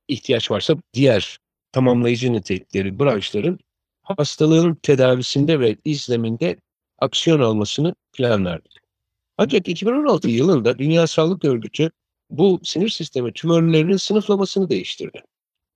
ihtiyaç 0.08 0.52
varsa 0.52 0.76
diğer 0.94 1.38
tamamlayıcı 1.78 2.34
nitelikleri 2.34 3.00
branşların 3.00 3.60
hastalığın 4.02 4.76
tedavisinde 4.76 5.60
ve 5.60 5.78
izleminde 5.86 6.58
aksiyon 7.00 7.40
almasını 7.40 7.96
planlardı. 8.14 8.70
Ancak 9.38 9.68
2016 9.68 10.30
yılında 10.30 10.78
Dünya 10.78 11.08
Sağlık 11.08 11.46
Örgütü 11.46 11.92
bu 12.30 12.60
sinir 12.64 12.90
sistemi 12.90 13.34
tümörlerinin 13.34 13.98
sınıflamasını 13.98 14.70
değiştirdi. 14.70 15.24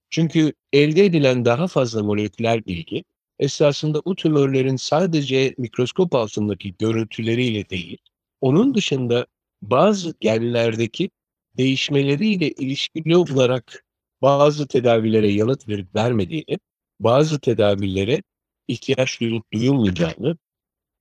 Çünkü 0.09 0.53
elde 0.73 1.05
edilen 1.05 1.45
daha 1.45 1.67
fazla 1.67 2.03
moleküler 2.03 2.65
bilgi 2.65 3.03
esasında 3.39 4.01
bu 4.05 4.15
tümörlerin 4.15 4.75
sadece 4.75 5.55
mikroskop 5.57 6.15
altındaki 6.15 6.75
görüntüleriyle 6.79 7.69
değil, 7.69 7.97
onun 8.41 8.73
dışında 8.75 9.25
bazı 9.61 10.15
genlerdeki 10.19 11.09
değişmeleriyle 11.57 12.51
ilişkili 12.51 13.17
olarak 13.17 13.83
bazı 14.21 14.67
tedavilere 14.67 15.31
yanıt 15.31 15.67
verip 15.67 15.95
vermediğini, 15.95 16.59
bazı 16.99 17.39
tedavilere 17.39 18.23
ihtiyaç 18.67 19.21
duyulup 19.21 19.53
duyulmayacağını 19.53 20.37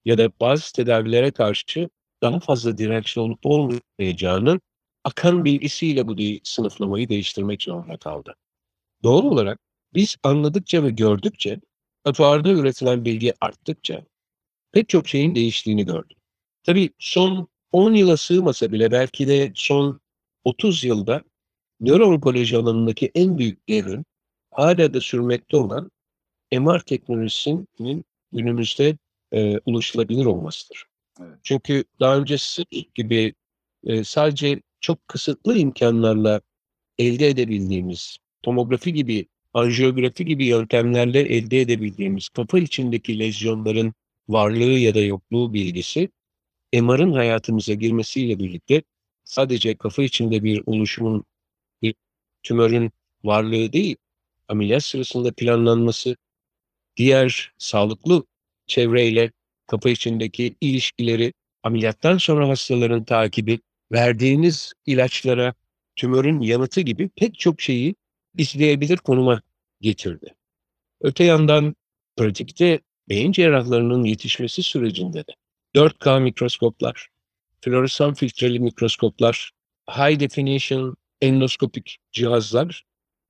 ya 0.04 0.18
da 0.18 0.30
bazı 0.40 0.72
tedavilere 0.72 1.30
karşı 1.30 1.88
daha 2.22 2.40
fazla 2.40 2.78
dirençli 2.78 3.20
olup 3.20 3.38
olmayacağının 3.46 4.60
akan 5.04 5.44
bilgisiyle 5.44 6.08
bu 6.08 6.16
sınıflamayı 6.44 7.08
değiştirmek 7.08 7.62
zorunda 7.62 7.96
kaldı. 7.96 8.34
Doğal 9.02 9.24
olarak 9.24 9.58
biz 9.94 10.16
anladıkça 10.22 10.84
ve 10.84 10.90
gördükçe, 10.90 11.60
laboratuvarda 12.06 12.50
üretilen 12.50 13.04
bilgi 13.04 13.34
arttıkça 13.40 14.04
pek 14.72 14.88
çok 14.88 15.08
şeyin 15.08 15.34
değiştiğini 15.34 15.84
gördük. 15.84 16.18
Tabii 16.62 16.90
son 16.98 17.48
10 17.72 17.94
yıla 17.94 18.16
sığmasa 18.16 18.72
bile 18.72 18.90
belki 18.90 19.28
de 19.28 19.52
son 19.54 20.00
30 20.44 20.84
yılda 20.84 21.22
nöroonkoloji 21.80 22.56
alanındaki 22.56 23.10
en 23.14 23.38
büyük 23.38 23.68
devrim 23.68 24.04
hala 24.50 24.94
da 24.94 25.00
sürmekte 25.00 25.56
olan 25.56 25.90
MR 26.52 26.80
teknolojisinin 26.80 28.04
günümüzde 28.32 28.98
e, 29.32 29.58
ulaşılabilir 29.58 30.24
olmasıdır. 30.24 30.84
Evet. 31.20 31.38
Çünkü 31.42 31.84
daha 32.00 32.16
önce 32.18 32.38
sık 32.38 32.94
gibi 32.94 33.34
e, 33.84 34.04
sadece 34.04 34.62
çok 34.80 35.08
kısıtlı 35.08 35.58
imkanlarla 35.58 36.40
elde 36.98 37.28
edebildiğimiz, 37.28 38.18
tomografi 38.42 38.92
gibi, 38.92 39.26
anjiyografi 39.54 40.24
gibi 40.24 40.46
yöntemlerle 40.46 41.20
elde 41.20 41.60
edebildiğimiz 41.60 42.28
kafa 42.28 42.58
içindeki 42.58 43.18
lezyonların 43.18 43.94
varlığı 44.28 44.78
ya 44.78 44.94
da 44.94 45.00
yokluğu 45.00 45.54
bilgisi 45.54 46.08
MR'ın 46.74 47.12
hayatımıza 47.12 47.74
girmesiyle 47.74 48.38
birlikte 48.38 48.82
sadece 49.24 49.74
kafa 49.74 50.02
içinde 50.02 50.44
bir 50.44 50.62
oluşumun, 50.66 51.24
tümörün 52.42 52.92
varlığı 53.24 53.72
değil, 53.72 53.96
ameliyat 54.48 54.84
sırasında 54.84 55.32
planlanması, 55.32 56.16
diğer 56.96 57.52
sağlıklı 57.58 58.24
çevreyle 58.66 59.32
kafa 59.66 59.90
içindeki 59.90 60.56
ilişkileri, 60.60 61.32
ameliyattan 61.62 62.18
sonra 62.18 62.48
hastaların 62.48 63.04
takibi, 63.04 63.60
verdiğiniz 63.92 64.72
ilaçlara 64.86 65.54
tümörün 65.96 66.40
yanıtı 66.40 66.80
gibi 66.80 67.08
pek 67.08 67.38
çok 67.38 67.60
şeyi 67.60 67.94
izleyebilir 68.38 68.96
konuma 68.96 69.42
getirdi. 69.80 70.34
Öte 71.00 71.24
yandan 71.24 71.76
pratikte 72.16 72.80
beyin 73.08 73.32
cerrahlarının 73.32 74.04
yetişmesi 74.04 74.62
sürecinde 74.62 75.26
de 75.26 75.32
4K 75.76 76.22
mikroskoplar, 76.22 77.08
floresan 77.60 78.14
filtreli 78.14 78.60
mikroskoplar, 78.60 79.50
high 79.90 80.20
definition 80.20 80.96
endoskopik 81.20 81.98
cihazlar 82.12 82.84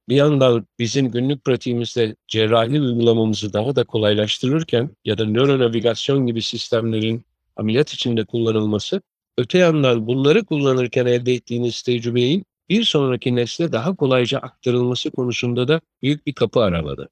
bir 0.09 0.17
yandan 0.17 0.67
bizim 0.79 1.11
günlük 1.11 1.45
pratiğimizde 1.45 2.17
cerrahi 2.29 2.81
uygulamamızı 2.81 3.53
daha 3.53 3.77
da 3.77 3.85
kolaylaştırırken 3.85 4.91
ya 5.05 5.19
da 5.19 5.25
nöronavigasyon 5.25 6.27
gibi 6.27 6.43
sistemlerin 6.43 7.25
ameliyat 7.57 7.93
içinde 7.93 8.25
kullanılması, 8.25 9.03
öte 9.39 9.59
yandan 9.59 10.07
bunları 10.07 10.45
kullanırken 10.45 11.07
elde 11.07 11.35
ettiğiniz 11.35 11.83
tecrübeyi 11.83 12.45
bir 12.69 12.85
sonraki 12.85 13.37
nesle 13.37 13.73
daha 13.73 13.97
kolayca 13.97 14.39
aktarılması 14.39 15.11
konusunda 15.11 15.69
da 15.69 15.81
büyük 16.03 16.27
bir 16.27 16.33
kapı 16.33 16.61
araladı. 16.61 17.09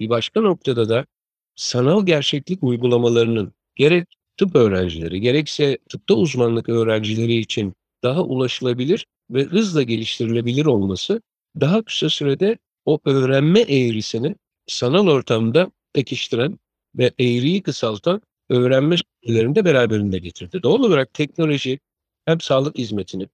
Bir 0.00 0.08
başka 0.08 0.40
noktada 0.40 0.88
da 0.88 1.06
sanal 1.54 2.06
gerçeklik 2.06 2.62
uygulamalarının 2.62 3.52
gerek 3.76 4.08
tıp 4.36 4.56
öğrencileri 4.56 5.20
gerekse 5.20 5.78
tıpta 5.88 6.14
uzmanlık 6.14 6.68
öğrencileri 6.68 7.34
için 7.34 7.74
daha 8.02 8.22
ulaşılabilir 8.22 9.06
ve 9.32 9.44
hızla 9.44 9.82
geliştirilebilir 9.82 10.66
olması 10.66 11.22
daha 11.60 11.82
kısa 11.82 12.10
sürede 12.10 12.58
o 12.84 13.00
öğrenme 13.04 13.60
eğrisini 13.60 14.34
sanal 14.66 15.06
ortamda 15.06 15.70
pekiştiren 15.92 16.58
ve 16.94 17.12
eğriyi 17.18 17.62
kısaltan 17.62 18.22
öğrenme 18.48 18.96
süreçlerini 18.96 19.54
de 19.54 19.64
beraberinde 19.64 20.18
getirdi. 20.18 20.62
Doğal 20.62 20.80
olarak 20.80 21.14
teknoloji 21.14 21.78
hem 22.24 22.40
sağlık 22.40 22.78
hizmetini 22.78 23.28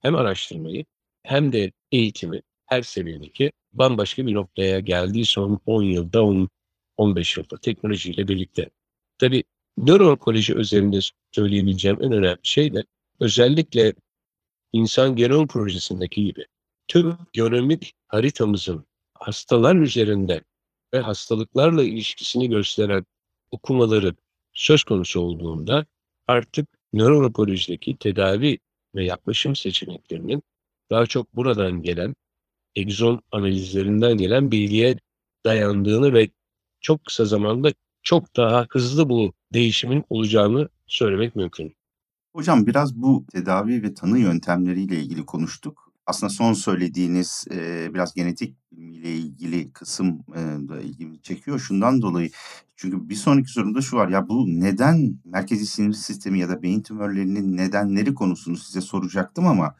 hem 0.00 0.14
araştırmayı 0.14 0.84
hem 1.22 1.52
de 1.52 1.72
eğitimi 1.92 2.42
her 2.66 2.82
seviyedeki 2.82 3.52
bambaşka 3.72 4.26
bir 4.26 4.34
noktaya 4.34 4.80
geldiği 4.80 5.24
son 5.24 5.60
10 5.66 5.82
yılda, 5.82 6.22
10, 6.24 6.48
15 6.96 7.36
yılda 7.36 7.56
teknolojiyle 7.56 8.28
birlikte. 8.28 8.70
Tabii 9.18 9.44
nöroekoloji 9.78 10.54
özelinde 10.54 10.98
söyleyebileceğim 11.32 11.98
en 12.02 12.12
önemli 12.12 12.38
şey 12.42 12.74
de 12.74 12.84
özellikle 13.20 13.92
insan 14.72 15.16
genom 15.16 15.46
projesindeki 15.46 16.24
gibi 16.24 16.46
tüm 16.88 17.16
genomik 17.32 17.94
haritamızın 18.08 18.86
hastalar 19.14 19.76
üzerinde 19.76 20.44
ve 20.94 21.00
hastalıklarla 21.00 21.82
ilişkisini 21.82 22.48
gösteren 22.48 23.06
okumaları 23.50 24.14
söz 24.52 24.84
konusu 24.84 25.20
olduğunda 25.20 25.86
artık 26.26 26.68
nöroekolojideki 26.92 27.96
tedavi 27.96 28.58
ve 28.94 29.04
yaklaşım 29.04 29.56
seçeneklerinin 29.56 30.42
daha 30.90 31.06
çok 31.06 31.36
buradan 31.36 31.82
gelen 31.82 32.14
egzon 32.74 33.22
analizlerinden 33.32 34.16
gelen 34.16 34.50
bilgiye 34.50 34.96
dayandığını 35.44 36.14
ve 36.14 36.28
çok 36.80 37.04
kısa 37.04 37.24
zamanda 37.24 37.72
çok 38.02 38.36
daha 38.36 38.66
hızlı 38.70 39.08
bu 39.08 39.32
değişimin 39.52 40.04
olacağını 40.10 40.68
söylemek 40.86 41.36
mümkün. 41.36 41.74
Hocam 42.34 42.66
biraz 42.66 42.94
bu 42.94 43.26
tedavi 43.32 43.82
ve 43.82 43.94
tanı 43.94 44.18
yöntemleriyle 44.18 45.00
ilgili 45.00 45.26
konuştuk. 45.26 45.92
Aslında 46.06 46.30
son 46.30 46.52
söylediğiniz 46.52 47.44
e, 47.50 47.90
biraz 47.94 48.14
genetik 48.14 48.56
bilimiyle 48.72 49.12
ilgili 49.12 49.72
kısım 49.72 50.24
e, 50.34 50.68
da 50.68 50.80
ilgimi 50.80 51.22
çekiyor. 51.22 51.58
Şundan 51.58 52.02
dolayı 52.02 52.30
çünkü 52.76 53.08
bir 53.08 53.14
sonraki 53.14 53.48
sorumda 53.48 53.80
şu 53.80 53.96
var 53.96 54.08
ya 54.08 54.28
bu 54.28 54.46
neden 54.46 55.18
merkezi 55.24 55.66
sinir 55.66 55.92
sistemi 55.92 56.38
ya 56.38 56.48
da 56.48 56.62
beyin 56.62 56.82
tümörlerinin 56.82 57.56
nedenleri 57.56 58.14
konusunu 58.14 58.56
size 58.56 58.80
soracaktım 58.80 59.46
ama 59.46 59.74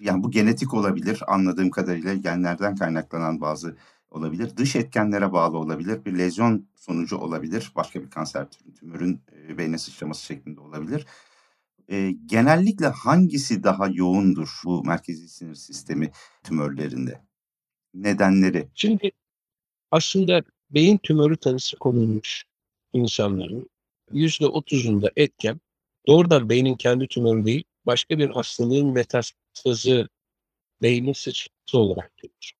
yani 0.00 0.22
bu 0.22 0.30
genetik 0.30 0.74
olabilir 0.74 1.22
anladığım 1.28 1.70
kadarıyla 1.70 2.14
genlerden 2.14 2.76
kaynaklanan 2.76 3.40
bazı 3.40 3.76
olabilir. 4.10 4.56
Dış 4.56 4.76
etkenlere 4.76 5.32
bağlı 5.32 5.58
olabilir. 5.58 6.04
Bir 6.04 6.18
lezyon 6.18 6.66
sonucu 6.76 7.16
olabilir. 7.16 7.72
Başka 7.76 8.02
bir 8.02 8.10
kanser 8.10 8.46
tümörün 8.80 9.20
e, 9.48 9.58
beyne 9.58 9.78
sıçraması 9.78 10.24
şeklinde 10.24 10.60
olabilir. 10.60 11.06
E, 11.90 12.14
genellikle 12.26 12.86
hangisi 12.86 13.62
daha 13.62 13.88
yoğundur 13.88 14.60
bu 14.64 14.84
merkezi 14.84 15.28
sinir 15.28 15.54
sistemi 15.54 16.10
tümörlerinde? 16.44 17.20
Nedenleri? 17.94 18.68
Şimdi 18.74 19.10
aslında 19.90 20.42
beyin 20.70 20.98
tümörü 20.98 21.36
tanısı 21.36 21.76
konulmuş 21.76 22.44
insanların 22.92 23.70
%30'unda 24.12 25.10
etken 25.16 25.60
doğrudan 26.06 26.48
beynin 26.48 26.74
kendi 26.74 27.08
tümörü 27.08 27.44
değil 27.44 27.64
başka 27.86 28.18
bir 28.18 28.30
hastalığın 28.30 28.92
metastazı 28.92 30.08
beynin 30.82 31.12
sıçrası 31.12 31.78
olarak 31.78 32.16
görülür. 32.16 32.52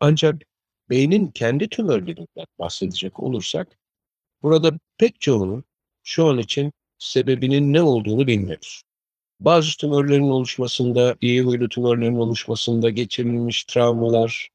Ancak 0.00 0.42
beynin 0.90 1.26
kendi 1.26 1.68
tümörlerinden 1.68 2.46
bahsedecek 2.58 3.20
olursak 3.20 3.78
burada 4.42 4.78
pek 4.98 5.20
çoğunun 5.20 5.64
şu 6.02 6.26
an 6.26 6.38
için 6.38 6.72
sebebinin 6.98 7.72
ne 7.72 7.82
olduğunu 7.82 8.26
bilmiyoruz. 8.26 8.82
Bazı 9.40 9.76
tümörlerin 9.76 10.30
oluşmasında, 10.30 11.16
iyi 11.20 11.42
huylu 11.42 11.68
tümörlerin 11.68 12.16
oluşmasında 12.16 12.90
geçirilmiş 12.90 13.64
travmalar, 13.64 14.48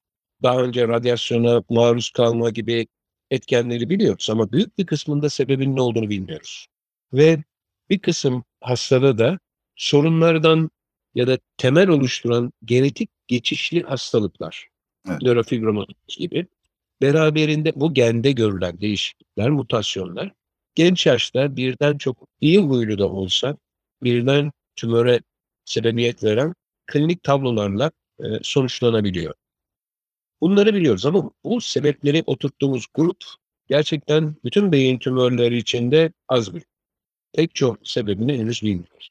daha 0.44 0.62
önce 0.62 0.88
radyasyona 0.88 1.64
maruz 1.70 2.10
kalma 2.10 2.50
gibi 2.50 2.88
etkenleri 3.32 3.90
biliyoruz 3.90 4.30
ama 4.30 4.52
büyük 4.52 4.78
bir 4.78 4.86
kısmında 4.86 5.30
sebebinin 5.30 5.76
ne 5.76 5.82
olduğunu 5.82 6.10
bilmiyoruz. 6.10 6.68
Ve 7.14 7.44
bir 7.90 8.00
kısım 8.00 8.44
hastada 8.62 9.18
da 9.18 9.40
sorunlardan 9.76 10.70
ya 11.16 11.28
da 11.28 11.38
temel 11.58 11.90
oluşturan 11.90 12.54
genetik 12.66 13.10
geçişli 13.28 13.84
hastalıklar, 13.84 14.68
evet. 15.10 15.22
nörofibromatoloji 15.22 16.20
gibi 16.20 16.48
beraberinde 17.02 17.72
bu 17.76 17.94
gende 17.94 18.32
görülen 18.32 18.82
değişiklikler, 18.82 19.50
mutasyonlar 19.50 20.32
genç 20.76 21.06
yaşta 21.06 21.56
birden 21.56 21.98
çok 21.98 22.28
iyi 22.42 22.60
huylu 22.60 22.98
da 22.98 23.10
olsa 23.10 23.58
birden 24.04 24.52
tümöre 24.76 25.20
sebebiyet 25.66 26.24
veren 26.24 26.54
klinik 26.86 27.24
tablolarla 27.24 27.92
e, 28.20 28.24
sonuçlanabiliyor. 28.42 29.34
Bunları 30.42 30.76
biliyoruz 30.76 31.06
ama 31.06 31.32
bu 31.44 31.62
sebepleri 31.62 32.24
oturttuğumuz 32.26 32.86
grup 32.94 33.24
gerçekten 33.68 34.36
bütün 34.44 34.72
beyin 34.72 35.00
tümörleri 35.00 35.58
içinde 35.58 36.12
az 36.28 36.56
bir. 36.56 36.64
Pek 37.34 37.56
çok 37.56 37.88
sebebini 37.88 38.38
henüz 38.38 38.64
bilmiyoruz. 38.64 39.10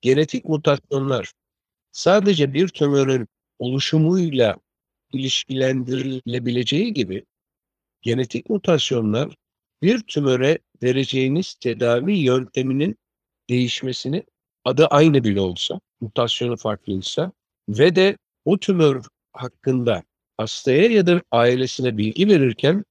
Genetik 0.00 0.44
mutasyonlar 0.44 1.32
sadece 1.92 2.54
bir 2.54 2.68
tümörün 2.68 3.28
oluşumuyla 3.58 4.56
ilişkilendirilebileceği 5.12 6.94
gibi 6.94 7.24
genetik 8.02 8.50
mutasyonlar 8.50 9.34
bir 9.84 10.00
tümöre 10.00 10.58
vereceğiniz 10.82 11.54
tedavi 11.54 12.12
yönteminin 12.12 12.96
değişmesini 13.50 14.24
adı 14.64 14.86
aynı 14.86 15.24
bile 15.24 15.40
olsa, 15.40 15.80
mutasyonu 16.00 16.56
farklıysa 16.56 17.32
ve 17.68 17.96
de 17.96 18.16
o 18.44 18.58
tümör 18.58 19.04
hakkında 19.32 20.02
hastaya 20.36 20.86
ya 20.86 21.06
da 21.06 21.22
ailesine 21.30 21.98
bilgi 21.98 22.28
verirken 22.28 22.84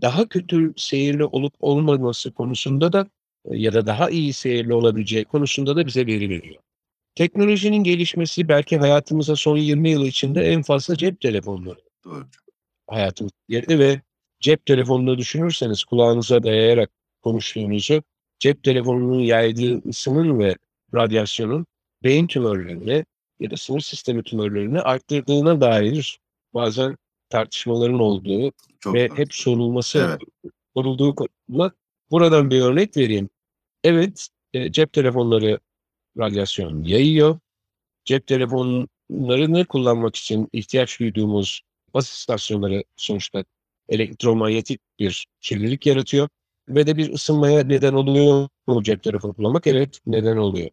daha 0.00 0.28
kötü 0.28 0.72
seyirli 0.76 1.24
olup 1.24 1.54
olmaması 1.60 2.32
konusunda 2.32 2.92
da 2.92 3.06
ya 3.50 3.72
da 3.72 3.86
daha 3.86 4.10
iyi 4.10 4.32
seyirli 4.32 4.74
olabileceği 4.74 5.24
konusunda 5.24 5.76
da 5.76 5.86
bize 5.86 6.06
veri 6.06 6.30
veriyor. 6.30 6.62
Teknolojinin 7.14 7.84
gelişmesi 7.84 8.48
belki 8.48 8.78
hayatımıza 8.78 9.36
son 9.36 9.56
20 9.56 9.90
yıl 9.90 10.06
içinde 10.06 10.42
en 10.42 10.62
fazla 10.62 10.96
cep 10.96 11.20
telefonları. 11.20 11.80
Doğru. 12.04 12.26
Hayatımız 12.86 13.32
girdi 13.48 13.78
ve 13.78 14.00
cep 14.42 14.66
telefonunu 14.66 15.18
düşünürseniz 15.18 15.84
kulağınıza 15.84 16.42
dayayarak 16.42 16.90
konuştuğunuzu, 17.22 18.02
cep 18.38 18.62
telefonunun 18.62 19.20
yaydığı 19.20 19.88
ısının 19.88 20.38
ve 20.38 20.56
radyasyonun 20.94 21.66
beyin 22.04 22.26
tümörlerini 22.26 23.04
ya 23.40 23.50
da 23.50 23.56
sinir 23.56 23.80
sistemi 23.80 24.22
tümörlerini 24.22 24.80
arttırdığına 24.80 25.60
dair 25.60 26.18
bazen 26.54 26.96
tartışmaların 27.28 28.00
olduğu 28.00 28.52
Çok 28.80 28.94
ve 28.94 29.08
doğru. 29.08 29.18
hep 29.18 29.34
sorulması 29.34 29.98
evet. 29.98 30.50
sorulduğu 30.76 31.14
konusunda 31.14 31.72
buradan 32.10 32.50
bir 32.50 32.60
örnek 32.60 32.96
vereyim. 32.96 33.28
Evet, 33.84 34.28
e, 34.52 34.72
cep 34.72 34.92
telefonları 34.92 35.58
radyasyon 36.18 36.84
yayıyor. 36.84 37.38
Cep 38.04 38.26
telefonunu 38.26 38.88
istasyonlarını 39.12 39.64
kullanmak 39.64 40.16
için 40.16 40.48
ihtiyaç 40.52 41.00
duyduğumuz 41.00 41.62
baz 41.94 42.04
istasyonları 42.04 42.84
sonuçta 42.96 43.44
elektromanyetik 43.92 44.80
bir 44.98 45.26
kirlilik 45.40 45.86
yaratıyor 45.86 46.28
ve 46.68 46.86
de 46.86 46.96
bir 46.96 47.12
ısınmaya 47.12 47.64
neden 47.64 47.92
oluyor 47.92 48.48
mu 48.66 48.82
cep 48.82 49.02
telefonu 49.02 49.34
kullanmak? 49.34 49.66
Evet, 49.66 50.00
neden 50.06 50.36
oluyor. 50.36 50.70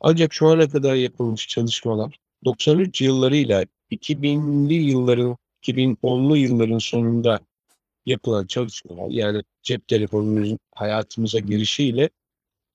Ancak 0.00 0.34
şu 0.34 0.48
ana 0.48 0.68
kadar 0.68 0.94
yapılmış 0.94 1.48
çalışmalar 1.48 2.18
93 2.44 3.00
yıllarıyla 3.00 3.64
2000'li 3.90 4.74
yılların 4.74 5.36
2010'lu 5.62 6.36
yılların 6.36 6.78
sonunda 6.78 7.40
yapılan 8.06 8.46
çalışmalar 8.46 9.10
yani 9.10 9.42
cep 9.62 9.88
telefonunun 9.88 10.58
hayatımıza 10.74 11.38
girişiyle 11.38 12.10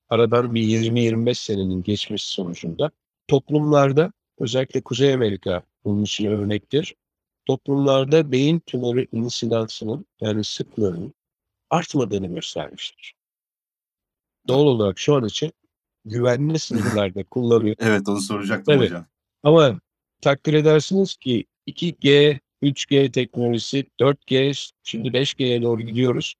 aradan 0.10 0.56
bir 0.56 0.63
20-25 0.63 1.36
senenin 1.36 1.84
geçmesi 1.84 2.28
sonucunda 2.28 2.91
toplumlarda 3.28 4.12
özellikle 4.39 4.82
Kuzey 4.82 5.13
Amerika 5.13 5.63
bunun 5.86 6.04
için 6.04 6.26
örnektir. 6.26 6.95
Toplumlarda 7.45 8.32
beyin 8.32 8.60
tümörü 8.60 9.08
insidansının 9.12 10.06
yani 10.21 10.43
sıklığının 10.43 11.13
artmadığını 11.69 12.27
göstermiştir. 12.27 13.15
Doğal 14.47 14.65
olarak 14.65 14.99
şu 14.99 15.15
an 15.15 15.25
için 15.25 15.54
güvenli 16.06 16.60
sınırlarda 16.60 17.23
kullanıyor. 17.23 17.75
Evet 17.80 18.10
onu 18.10 18.21
soracaktım 18.21 18.73
Evet. 18.73 18.89
hocam. 18.89 19.06
Ama 19.43 19.80
takdir 20.21 20.54
edersiniz 20.54 21.15
ki 21.15 21.45
2G, 21.67 22.39
3G 22.63 23.12
teknolojisi, 23.12 23.86
4G, 23.99 24.71
şimdi 24.84 25.08
5G'ye 25.08 25.62
doğru 25.62 25.82
gidiyoruz. 25.82 26.36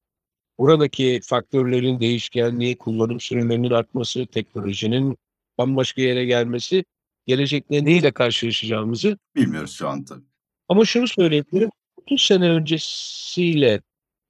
Buradaki 0.57 1.19
faktörlerin 1.23 1.99
değişkenliği, 1.99 2.77
kullanım 2.77 3.19
sürelerinin 3.19 3.71
artması, 3.71 4.25
teknolojinin 4.25 5.17
bambaşka 5.57 6.01
yere 6.01 6.25
gelmesi, 6.25 6.85
gelecekte 7.25 7.85
neyle 7.85 8.11
karşılaşacağımızı 8.11 9.17
Bilmiyoruz 9.35 9.71
şu 9.71 9.87
an 9.87 10.05
tabii. 10.05 10.30
Ama 10.71 10.86
şunu 10.86 11.07
söyleyebilirim. 11.07 11.69
30 11.97 12.21
sene 12.21 12.49
öncesiyle 12.49 13.81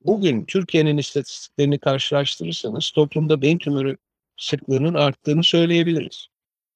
bugün 0.06 0.46
Türkiye'nin 0.46 0.98
istatistiklerini 0.98 1.80
karşılaştırırsanız 1.80 2.92
toplumda 2.92 3.42
beyin 3.42 3.58
tümörü 3.58 3.98
sıklığının 4.38 4.94
arttığını 4.94 5.44
söyleyebiliriz. 5.44 6.28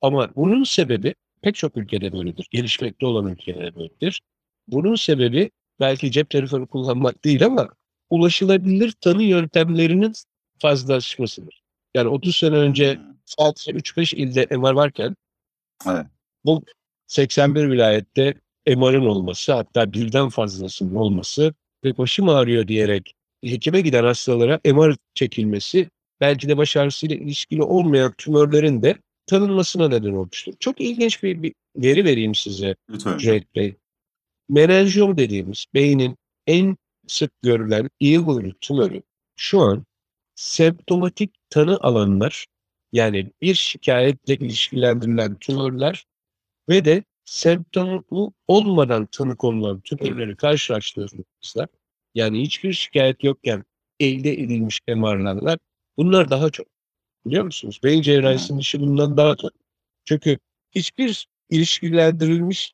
Ama 0.02 0.36
bunun 0.36 0.64
sebebi 0.64 1.16
pek 1.42 1.56
çok 1.56 1.78
ülkede 1.78 2.14
böyledir. 2.14 2.48
Gelişmekte 2.52 3.06
olan 3.06 3.28
ülkelerde 3.32 3.76
böyledir. 3.76 4.22
Bunun 4.68 4.96
sebebi 4.96 5.52
belki 5.80 6.12
cep 6.12 6.30
telefonu 6.30 6.68
kullanmak 6.68 7.24
değil 7.24 7.46
ama 7.46 7.70
ulaşılabilir 8.10 8.92
tanı 8.92 9.24
yöntemlerinin 9.24 10.14
fazlalaşmasıdır. 10.60 11.64
Yani 11.96 12.08
30 12.10 12.36
sene 12.36 12.56
önce 12.56 12.96
Hmm. 12.96 13.04
sadece 13.26 13.72
3-5 13.72 14.14
ilde 14.14 14.48
MR 14.58 14.72
varken 14.74 15.16
Evet. 15.90 16.06
bu 16.46 16.64
81 17.08 17.72
vilayette 17.72 18.34
MR'ın 18.68 19.06
olması 19.06 19.54
hatta 19.54 19.94
birden 19.94 20.30
fazlasının 20.30 20.96
olması 20.96 21.54
ve 21.84 21.98
başım 21.98 22.30
ağrıyor 22.30 22.68
diyerek 22.68 23.16
hekime 23.44 23.82
giden 23.82 24.04
hastalara 24.04 24.60
MR 24.66 24.96
çekilmesi 25.14 25.90
belki 26.22 26.50
de 26.50 26.58
baş 26.58 26.78
ağrısıyla 26.78 27.16
ilişkili 27.16 27.64
olmayan 27.64 28.14
tümörlerin 28.18 28.82
de 28.82 28.98
tanınmasına 29.28 29.88
neden 29.88 30.14
olmuştur. 30.14 30.54
Çok 30.60 30.82
ilginç 30.82 31.24
bir, 31.24 31.44
bir 31.44 31.54
veri 31.76 32.06
vereyim 32.06 32.36
size 32.36 32.76
Lütfen. 32.90 33.18
Cüneyt 33.18 33.56
Bey. 33.56 33.76
Menenjiyom 34.50 35.18
dediğimiz 35.18 35.66
beynin 35.74 36.18
en 36.48 36.78
sık 37.08 37.32
görülen 37.42 37.90
iyi 38.00 38.18
huylu 38.18 38.54
tümörü 38.54 39.02
şu 39.36 39.60
an 39.60 39.86
semptomatik 40.36 41.32
tanı 41.50 41.78
alanlar 41.82 42.46
yani 42.92 43.32
bir 43.42 43.56
şikayetle 43.56 44.36
ilişkilendirilen 44.36 45.36
tümörler 45.36 46.06
ve 46.70 46.86
de 46.86 47.04
semptomu 47.26 48.34
olmadan 48.48 49.06
tanı 49.06 49.36
konulan 49.36 49.82
tümörleri 49.82 50.36
karşılaştırdığımızda 50.36 51.68
yani 52.16 52.42
hiçbir 52.42 52.74
şikayet 52.74 53.24
yokken 53.24 53.64
elde 54.00 54.34
edilmiş 54.34 54.80
MR'lar 54.88 55.60
bunlar 55.98 56.30
daha 56.30 56.50
çok. 56.50 56.68
Biliyor 57.26 57.44
musunuz? 57.44 57.80
Beyin 57.84 58.02
cerrahisinin 58.02 58.60
işi 58.60 58.82
bundan 58.82 59.18
daha 59.18 59.36
çok. 59.36 59.52
Çünkü 60.06 60.38
hiçbir 60.72 61.28
ilişkilendirilmiş 61.50 62.74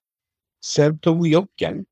semptomu 0.61 1.27
yokken 1.27 1.85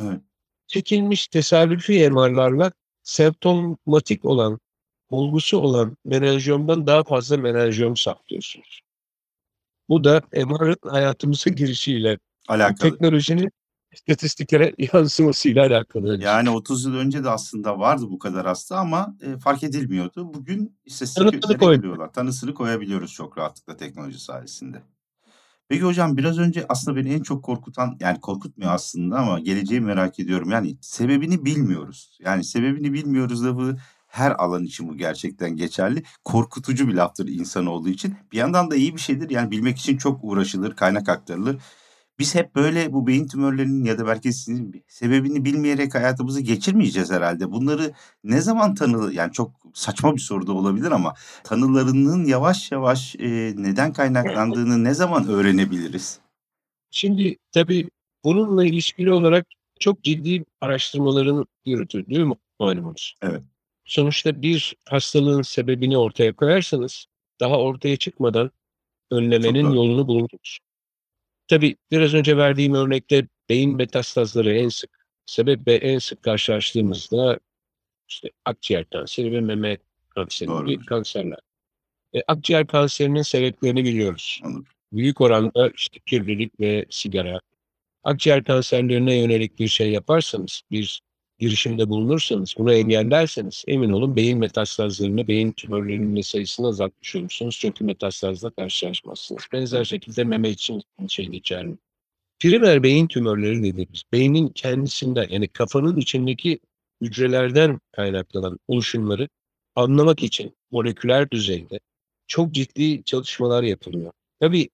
Evet. 0.00 0.20
çekilmiş 0.66 1.28
tesadüfi 1.28 2.10
MR'larla 2.10 2.72
semptomatik 3.02 4.24
olan, 4.24 4.60
olgusu 5.08 5.58
olan 5.58 5.96
menenjiyomdan 6.04 6.86
daha 6.86 7.04
fazla 7.04 7.36
menenjiyom 7.36 7.96
saplıyorsunuz. 7.96 8.80
Bu 9.90 10.04
da 10.04 10.22
MR'ın 10.32 10.76
hayatımıza 10.90 11.50
girişiyle, 11.50 12.18
Alakalı. 12.48 12.90
teknolojinin 12.90 13.50
istatistiklere 13.92 14.74
yansımasıyla 14.92 15.66
alakalı. 15.66 16.22
Yani 16.22 16.50
30 16.50 16.84
yıl 16.84 16.94
önce 16.94 17.24
de 17.24 17.30
aslında 17.30 17.78
vardı 17.78 18.04
bu 18.10 18.18
kadar 18.18 18.46
hasta 18.46 18.76
ama 18.76 19.16
e, 19.22 19.38
fark 19.38 19.62
edilmiyordu. 19.62 20.34
Bugün 20.34 20.78
istatistiklere 20.84 21.58
koy- 21.58 21.76
giriyorlar. 21.76 22.12
Tanısını 22.12 22.54
koyabiliyoruz 22.54 23.12
çok 23.12 23.38
rahatlıkla 23.38 23.76
teknoloji 23.76 24.18
sayesinde. 24.18 24.82
Peki 25.68 25.82
hocam 25.82 26.16
biraz 26.16 26.38
önce 26.38 26.66
aslında 26.68 26.96
beni 26.96 27.12
en 27.12 27.22
çok 27.22 27.44
korkutan 27.44 27.96
yani 28.00 28.20
korkutmuyor 28.20 28.72
aslında 28.72 29.18
ama 29.18 29.40
geleceği 29.40 29.80
merak 29.80 30.20
ediyorum. 30.20 30.50
Yani 30.50 30.76
sebebini 30.80 31.44
bilmiyoruz. 31.44 32.18
Yani 32.20 32.44
sebebini 32.44 32.92
bilmiyoruz 32.92 33.44
lafı 33.44 33.76
her 34.10 34.30
alan 34.30 34.64
için 34.64 34.88
bu 34.88 34.96
gerçekten 34.96 35.56
geçerli. 35.56 36.02
Korkutucu 36.24 36.88
bir 36.88 36.94
laftır 36.94 37.28
insan 37.28 37.66
olduğu 37.66 37.88
için. 37.88 38.14
Bir 38.32 38.36
yandan 38.36 38.70
da 38.70 38.76
iyi 38.76 38.94
bir 38.94 39.00
şeydir. 39.00 39.30
Yani 39.30 39.50
bilmek 39.50 39.78
için 39.78 39.96
çok 39.96 40.24
uğraşılır, 40.24 40.76
kaynak 40.76 41.08
aktarılır. 41.08 41.56
Biz 42.18 42.34
hep 42.34 42.54
böyle 42.54 42.92
bu 42.92 43.06
beyin 43.06 43.26
tümörlerinin 43.26 43.84
ya 43.84 43.98
da 43.98 44.06
belki 44.06 44.32
sizin 44.32 44.84
sebebini 44.88 45.44
bilmeyerek 45.44 45.94
hayatımızı 45.94 46.40
geçirmeyeceğiz 46.40 47.10
herhalde. 47.10 47.52
Bunları 47.52 47.92
ne 48.24 48.40
zaman 48.40 48.74
tanı 48.74 49.12
yani 49.14 49.32
çok 49.32 49.50
saçma 49.74 50.14
bir 50.14 50.20
soru 50.20 50.46
da 50.46 50.52
olabilir 50.52 50.90
ama 50.90 51.14
tanılarının 51.44 52.24
yavaş 52.24 52.72
yavaş 52.72 53.16
e, 53.16 53.54
neden 53.56 53.92
kaynaklandığını 53.92 54.84
ne 54.84 54.94
zaman 54.94 55.28
öğrenebiliriz? 55.28 56.18
Şimdi 56.90 57.36
tabii 57.52 57.88
bununla 58.24 58.64
ilişkili 58.64 59.12
olarak 59.12 59.46
çok 59.80 60.04
ciddi 60.04 60.44
araştırmaların 60.60 61.46
yürütüldüğü 61.64 62.26
malumunuz. 62.58 63.14
Evet. 63.22 63.42
Sonuçta 63.90 64.42
bir 64.42 64.74
hastalığın 64.88 65.42
sebebini 65.42 65.98
ortaya 65.98 66.32
koyarsanız 66.32 67.06
daha 67.40 67.58
ortaya 67.58 67.96
çıkmadan 67.96 68.50
önlemenin 69.10 69.64
doğru. 69.64 69.74
yolunu 69.74 70.08
bulursunuz. 70.08 70.58
Tabii 71.48 71.76
biraz 71.90 72.14
önce 72.14 72.36
verdiğim 72.36 72.74
örnekte 72.74 73.28
beyin 73.48 73.76
metastazları 73.76 74.52
en 74.52 74.68
sık 74.68 75.06
sebep 75.26 75.66
ve 75.66 75.74
en 75.74 75.98
sık 75.98 76.22
karşılaştığımızda 76.22 77.38
işte 78.08 78.30
akciğer 78.44 78.90
kanseri 78.90 79.32
ve 79.32 79.40
meme 79.40 79.78
kanseri 80.14 80.48
Doğru 80.48 80.66
gibi 80.66 80.84
kanserler. 80.84 81.38
E, 82.12 82.22
akciğer 82.26 82.66
kanserinin 82.66 83.22
sebeplerini 83.22 83.84
biliyoruz. 83.84 84.40
Anladım. 84.44 84.66
Büyük 84.92 85.20
oranda 85.20 85.70
işte 85.76 85.98
kirlilik 86.06 86.60
ve 86.60 86.86
sigara. 86.90 87.40
Akciğer 88.04 88.44
kanserlerine 88.44 89.14
yönelik 89.14 89.58
bir 89.58 89.68
şey 89.68 89.90
yaparsanız, 89.90 90.62
bir 90.70 91.00
girişimde 91.40 91.88
bulunursanız, 91.88 92.54
bunu 92.58 92.72
engellerseniz 92.74 93.64
emin 93.66 93.90
olun 93.90 94.16
beyin 94.16 94.38
metastazlarını, 94.38 95.28
beyin 95.28 95.52
tümörlerinin 95.52 96.20
sayısını 96.20 96.66
azaltmış 96.66 97.16
olursunuz. 97.16 97.58
Çünkü 97.60 97.84
metastazla 97.84 98.50
karşılaşmazsınız. 98.50 99.42
Benzer 99.52 99.84
şekilde 99.84 100.24
meme 100.24 100.50
için 100.50 100.82
şey 101.08 101.26
geçerli. 101.26 101.76
Primer 102.38 102.82
beyin 102.82 103.06
tümörleri 103.06 103.62
dediğimiz 103.62 104.02
beynin 104.12 104.48
kendisinde 104.48 105.26
yani 105.30 105.48
kafanın 105.48 105.96
içindeki 105.96 106.58
hücrelerden 107.00 107.80
kaynaklanan 107.92 108.58
oluşumları 108.68 109.28
anlamak 109.74 110.22
için 110.22 110.56
moleküler 110.70 111.30
düzeyde 111.30 111.80
çok 112.26 112.52
ciddi 112.52 113.04
çalışmalar 113.04 113.62
yapılıyor. 113.62 114.12
Tabii 114.40 114.68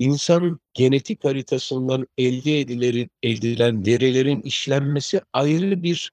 insanın 0.00 0.60
genetik 0.74 1.24
haritasından 1.24 2.06
elde 2.18 2.60
edilen, 2.60 3.08
edilen 3.22 3.86
verilerin 3.86 4.40
işlenmesi 4.40 5.20
ayrı 5.32 5.82
bir 5.82 6.10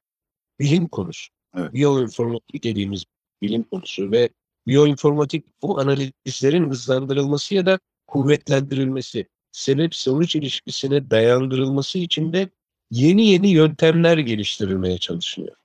bilim 0.60 0.88
konusu. 0.88 1.32
Evet. 1.58 1.73
Biyoinformatik 1.73 2.63
dediğimiz 2.63 3.04
bilim 3.41 3.63
konusu 3.63 4.12
ve 4.12 4.30
biyoinformatik 4.67 5.45
bu 5.62 5.80
analizlerin 5.80 6.69
hızlandırılması 6.69 7.56
ya 7.56 7.65
da 7.65 7.80
kuvvetlendirilmesi, 8.08 9.28
sebep 9.52 9.95
sonuç 9.95 10.36
ilişkisine 10.36 11.10
dayandırılması 11.10 12.00
için 12.00 12.34
de 12.34 12.50
yeni 12.91 13.28
yeni 13.28 13.50
yöntemler 13.50 14.17
geliştirilmeye 14.17 14.97
çalışılıyor. 14.97 15.56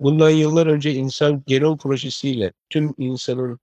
Bundan 0.00 0.30
yıllar 0.30 0.66
önce 0.66 0.92
insan 0.94 1.42
genom 1.46 1.78
projesiyle 1.78 2.52
tüm 2.70 2.94
insanın 2.98 3.58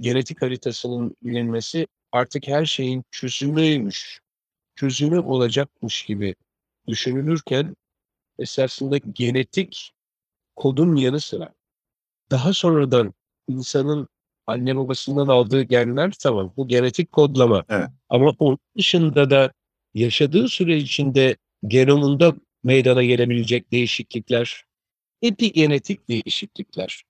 genetik 0.00 0.42
haritasının 0.42 1.16
bilinmesi 1.22 1.86
artık 2.12 2.48
her 2.48 2.66
şeyin 2.66 3.04
çözümüymüş, 3.10 4.20
çözümü 4.76 5.18
olacakmış 5.18 6.02
gibi 6.02 6.34
düşünülürken 6.86 7.76
esasında 8.38 8.98
genetik 8.98 9.92
kodun 10.56 10.96
yanı 10.96 11.20
sıra 11.20 11.54
daha 12.30 12.52
sonradan 12.52 13.14
insanın 13.48 14.08
anne 14.46 14.76
babasından 14.76 15.28
aldığı 15.28 15.62
genler 15.62 16.12
tamam 16.22 16.52
bu 16.56 16.68
genetik 16.68 17.12
kodlama. 17.12 17.64
Evet. 17.68 17.88
Ama 18.08 18.34
onun 18.38 18.58
dışında 18.76 19.30
da 19.30 19.52
yaşadığı 19.94 20.48
süre 20.48 20.76
içinde 20.76 21.36
genomunda 21.66 22.34
meydana 22.64 23.04
gelebilecek 23.04 23.72
değişiklikler, 23.72 24.64
epigenetik 25.22 26.08
değişiklikler, 26.08 27.02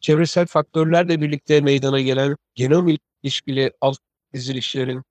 çevresel 0.00 0.46
faktörlerle 0.46 1.20
birlikte 1.20 1.60
meydana 1.60 2.00
gelen 2.00 2.36
genom 2.54 2.96
ilişkili 3.24 3.72
alt 3.80 3.98
dizilişlerin, 4.34 5.02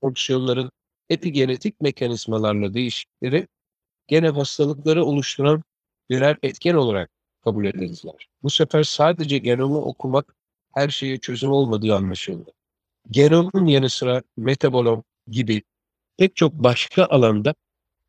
fonksiyonların 0.00 0.70
epigenetik 1.10 1.80
mekanizmalarla 1.80 2.74
değişikleri 2.74 3.48
gene 4.06 4.28
hastalıkları 4.28 5.04
oluşturan 5.04 5.62
birer 6.10 6.36
etken 6.42 6.74
olarak 6.74 7.10
kabul 7.44 7.64
edildiler. 7.64 8.28
Bu 8.42 8.50
sefer 8.50 8.82
sadece 8.82 9.38
genomu 9.38 9.78
okumak 9.78 10.36
her 10.74 10.88
şeye 10.88 11.18
çözüm 11.18 11.50
olmadığı 11.50 11.94
anlaşıldı. 11.94 12.50
Genomun 13.10 13.66
yanı 13.66 13.90
sıra 13.90 14.22
metabolom 14.36 15.04
gibi 15.28 15.62
pek 16.16 16.36
çok 16.36 16.52
başka 16.52 17.06
alanda 17.06 17.54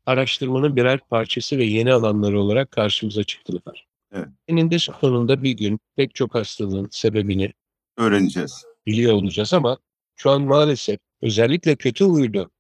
araştırmanın 0.06 0.76
birer 0.76 1.00
parçası 1.00 1.58
ve 1.58 1.66
yeni 1.66 1.94
alanları 1.94 2.42
olarak 2.42 2.72
karşımıza 2.72 3.24
çıktılar. 3.24 3.88
Evet. 4.12 4.28
Eninde 4.48 4.80
sonunda 4.80 5.44
bir 5.44 5.52
gün 5.52 5.80
pek 5.96 6.16
çok 6.16 6.36
hastalığın 6.36 6.88
sebebini 6.92 7.54
Öğreneceğiz. 7.98 8.66
biliyor 8.86 9.14
olacağız 9.14 9.54
ama 9.54 9.78
şu 10.24 10.32
an 10.32 10.42
maalesef 10.42 11.00
özellikle 11.22 11.76
kötü 11.76 12.06
huylu 12.06 12.52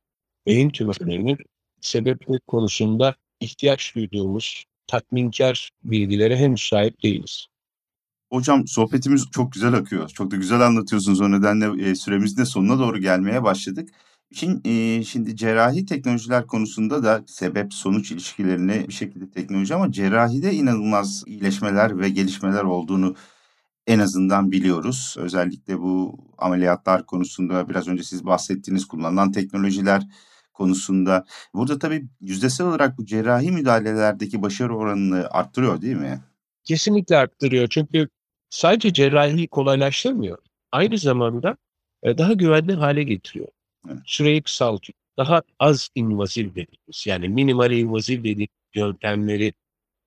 beyin 0.47 0.69
tümörlerinin 0.69 1.37
sebebi 1.81 2.39
konusunda 2.47 3.15
ihtiyaç 3.39 3.95
duyduğumuz 3.95 4.63
tatminkar 4.87 5.69
bilgilere 5.83 6.37
henüz 6.37 6.61
sahip 6.61 7.03
değiliz. 7.03 7.47
Hocam 8.31 8.67
sohbetimiz 8.67 9.25
çok 9.31 9.51
güzel 9.51 9.73
akıyor. 9.73 10.09
Çok 10.09 10.31
da 10.31 10.35
güzel 10.35 10.61
anlatıyorsunuz. 10.61 11.21
O 11.21 11.31
nedenle 11.31 11.89
e, 11.89 11.95
süremizin 11.95 12.37
de 12.37 12.45
sonuna 12.45 12.79
doğru 12.79 12.97
gelmeye 12.97 13.43
başladık. 13.43 13.89
Şimdi, 14.33 14.69
e, 14.69 15.03
şimdi 15.03 15.35
cerrahi 15.35 15.85
teknolojiler 15.85 16.47
konusunda 16.47 17.03
da 17.03 17.23
sebep 17.27 17.73
sonuç 17.73 18.11
ilişkilerini 18.11 18.85
bir 18.87 18.93
şekilde 18.93 19.31
teknoloji 19.31 19.75
ama 19.75 19.91
cerrahide 19.91 20.53
inanılmaz 20.53 21.23
iyileşmeler 21.27 21.99
ve 21.99 22.09
gelişmeler 22.09 22.63
olduğunu 22.63 23.15
en 23.87 23.99
azından 23.99 24.51
biliyoruz. 24.51 25.15
Özellikle 25.17 25.79
bu 25.79 26.19
ameliyatlar 26.37 27.05
konusunda 27.05 27.69
biraz 27.69 27.87
önce 27.87 28.03
siz 28.03 28.25
bahsettiğiniz 28.25 28.85
kullanılan 28.85 29.31
teknolojiler 29.31 30.03
konusunda. 30.53 31.25
Burada 31.53 31.79
tabii 31.79 32.05
yüzdesel 32.21 32.67
olarak 32.67 32.97
bu 32.97 33.05
cerrahi 33.05 33.51
müdahalelerdeki 33.51 34.41
başarı 34.41 34.77
oranını 34.77 35.27
arttırıyor 35.31 35.81
değil 35.81 35.95
mi? 35.95 36.21
Kesinlikle 36.63 37.17
arttırıyor 37.17 37.67
çünkü 37.67 38.07
sadece 38.49 38.93
cerrahiyi 38.93 39.47
kolaylaştırmıyor. 39.47 40.37
Aynı 40.71 40.97
zamanda 40.97 41.57
e, 42.03 42.17
daha 42.17 42.33
güvenli 42.33 42.73
hale 42.73 43.03
getiriyor. 43.03 43.47
Evet. 43.89 43.97
Süreyi 44.05 44.41
kısaltıyor. 44.41 44.95
Daha 45.17 45.41
az 45.59 45.89
invazif 45.95 46.49
dediğimiz 46.49 47.05
yani 47.05 47.29
minimal 47.29 47.71
invazif 47.71 48.19
dediğimiz 48.19 48.47
yöntemleri 48.75 49.53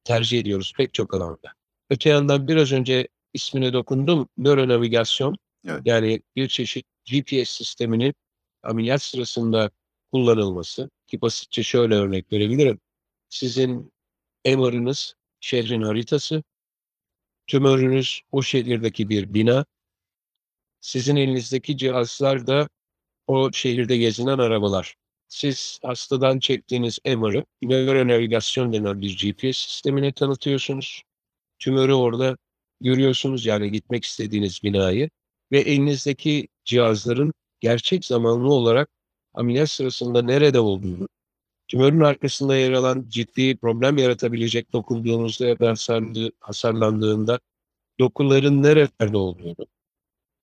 tercih 0.05 0.41
ediyoruz 0.41 0.73
pek 0.77 0.95
çok 0.95 1.15
alanda. 1.15 1.53
Öte 1.91 2.11
yandan 2.11 2.49
biraz 2.49 2.73
önce 2.73 3.09
ismine 3.37 3.73
dokundum. 3.73 4.29
Nöronavigasyon 4.39 5.37
Evet. 5.69 5.83
yani 5.85 6.23
bir 6.37 6.49
çeşit 6.49 6.87
GPS 7.11 7.51
sisteminin 7.51 8.15
ameliyat 8.63 9.03
sırasında 9.03 9.71
kullanılması 10.13 10.91
ki 11.07 11.21
basitçe 11.21 11.63
şöyle 11.63 11.95
örnek 11.95 12.33
verebilirim. 12.33 12.81
Sizin 13.29 13.93
MR'ınız 14.47 15.15
şehrin 15.41 15.83
haritası, 15.83 16.43
tümörünüz 17.47 18.21
o 18.33 18.43
şehirdeki 18.43 19.09
bir 19.09 19.35
bina, 19.35 19.65
sizin 20.81 21.17
elinizdeki 21.17 21.77
cihazlar 21.77 22.47
da 22.47 22.69
o 23.27 23.53
şehirde 23.53 23.97
gezinen 23.97 24.39
arabalar. 24.39 24.95
Siz 25.29 25.81
hastadan 25.83 26.39
çektiğiniz 26.39 26.99
MR'ı 27.05 27.45
nöronavigasyon 27.63 28.73
denen 28.73 29.01
bir 29.01 29.19
GPS 29.19 29.59
sistemine 29.59 30.13
tanıtıyorsunuz. 30.13 31.03
Tümörü 31.59 31.93
orada 31.93 32.37
görüyorsunuz 32.81 33.47
yani 33.47 33.71
gitmek 33.73 34.05
istediğiniz 34.05 34.63
binayı 34.63 35.11
ve 35.53 35.61
elinizdeki 35.61 36.49
cihazların 36.65 37.33
gerçek 37.61 38.05
zamanlı 38.05 38.53
olarak 38.53 38.89
ameliyat 39.35 39.71
sırasında 39.71 40.23
nerede 40.23 40.61
olduğunu, 40.61 41.09
tümörün 41.69 42.01
arkasında 42.01 42.57
yer 42.57 42.73
alan 42.73 43.07
ciddi 43.09 43.57
problem 43.57 43.99
yaratabilecek 43.99 44.73
dokunduğunuzda 44.73 45.47
ya 45.47 45.59
da 45.59 45.75
hasarlandığında 46.41 47.41
dokuların 48.01 48.63
nerelerde 48.63 49.17
olduğunu, 49.17 49.67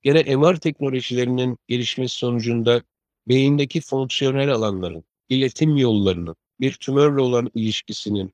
gene 0.01 0.35
MR 0.35 0.55
teknolojilerinin 0.55 1.57
gelişmesi 1.67 2.15
sonucunda 2.15 2.81
beyindeki 3.27 3.81
fonksiyonel 3.81 4.51
alanların, 4.51 5.03
iletim 5.29 5.77
yollarının, 5.77 6.35
bir 6.59 6.73
tümörle 6.73 7.21
olan 7.21 7.51
ilişkisinin, 7.55 8.33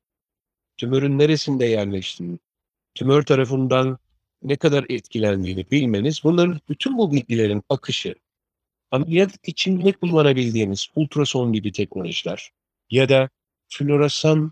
tümörün 0.77 1.19
neresinde 1.19 1.65
yerleştiğini, 1.65 2.39
tümör 2.99 3.23
tarafından 3.23 3.97
ne 4.43 4.55
kadar 4.55 4.85
etkilendiğini 4.89 5.71
bilmeniz, 5.71 6.21
bunların 6.23 6.59
bütün 6.69 6.97
bu 6.97 7.11
bilgilerin 7.11 7.63
akışı, 7.69 8.15
ameliyat 8.91 9.47
için 9.47 9.85
ne 9.85 9.91
kullanabildiğimiz 9.91 10.87
ultrason 10.95 11.53
gibi 11.53 11.71
teknolojiler 11.71 12.51
ya 12.89 13.09
da 13.09 13.29
floresan 13.69 14.51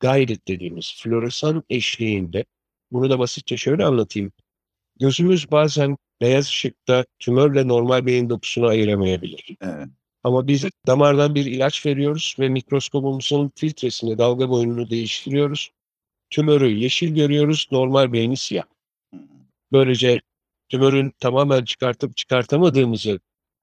guided 0.00 0.38
dediğimiz 0.48 0.94
floresan 1.02 1.62
eşliğinde, 1.70 2.44
bunu 2.92 3.10
da 3.10 3.18
basitçe 3.18 3.56
şöyle 3.56 3.84
anlatayım. 3.84 4.32
Gözümüz 5.00 5.50
bazen 5.50 5.96
beyaz 6.20 6.46
ışıkta 6.46 7.04
tümörle 7.18 7.68
normal 7.68 8.06
beyin 8.06 8.30
dokusunu 8.30 8.66
ayıramayabilir. 8.66 9.56
Evet. 9.60 9.88
Ama 10.24 10.48
biz 10.48 10.64
damardan 10.86 11.34
bir 11.34 11.46
ilaç 11.46 11.86
veriyoruz 11.86 12.36
ve 12.38 12.48
mikroskopumuzun 12.48 13.52
filtresini, 13.56 14.18
dalga 14.18 14.48
boyununu 14.48 14.90
değiştiriyoruz. 14.90 15.70
Tümörü 16.30 16.68
yeşil 16.68 17.14
görüyoruz, 17.14 17.68
normal 17.72 18.12
beyni 18.12 18.36
siyah. 18.36 18.64
Böylece 19.72 20.20
tümörün 20.68 21.12
tamamen 21.20 21.64
çıkartıp 21.64 22.16
çıkartamadığımızı 22.16 23.20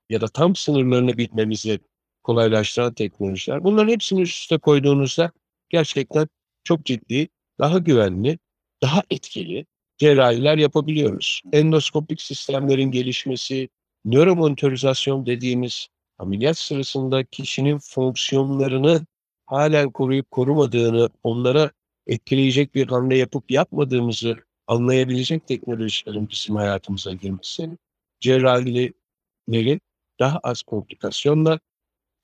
ya 0.09 0.21
da 0.21 0.27
tam 0.27 0.55
sınırlarını 0.55 1.17
bilmemizi 1.17 1.79
kolaylaştıran 2.23 2.93
teknolojiler. 2.93 3.63
Bunların 3.63 3.91
hepsini 3.91 4.21
üst 4.21 4.37
üste 4.41 4.57
koyduğunuzda 4.57 5.31
gerçekten 5.69 6.27
çok 6.63 6.85
ciddi, 6.85 7.27
daha 7.59 7.77
güvenli, 7.77 8.39
daha 8.81 9.03
etkili 9.09 9.65
cerrahiler 9.97 10.57
yapabiliyoruz. 10.57 11.41
Endoskopik 11.53 12.21
sistemlerin 12.21 12.91
gelişmesi, 12.91 13.69
nöromonitorizasyon 14.05 15.25
dediğimiz 15.25 15.87
ameliyat 16.17 16.57
sırasında 16.57 17.23
kişinin 17.23 17.79
fonksiyonlarını 17.79 19.05
halen 19.45 19.91
koruyup 19.91 20.31
korumadığını, 20.31 21.09
onlara 21.23 21.71
etkileyecek 22.11 22.75
bir 22.75 22.87
hamle 22.87 23.17
yapıp 23.17 23.51
yapmadığımızı 23.51 24.37
anlayabilecek 24.67 25.47
teknolojilerin 25.47 26.29
bizim 26.29 26.55
hayatımıza 26.55 27.13
girmesi, 27.13 27.77
cerrahileri 28.19 29.79
daha 30.19 30.37
az 30.37 30.61
komplikasyonla, 30.61 31.59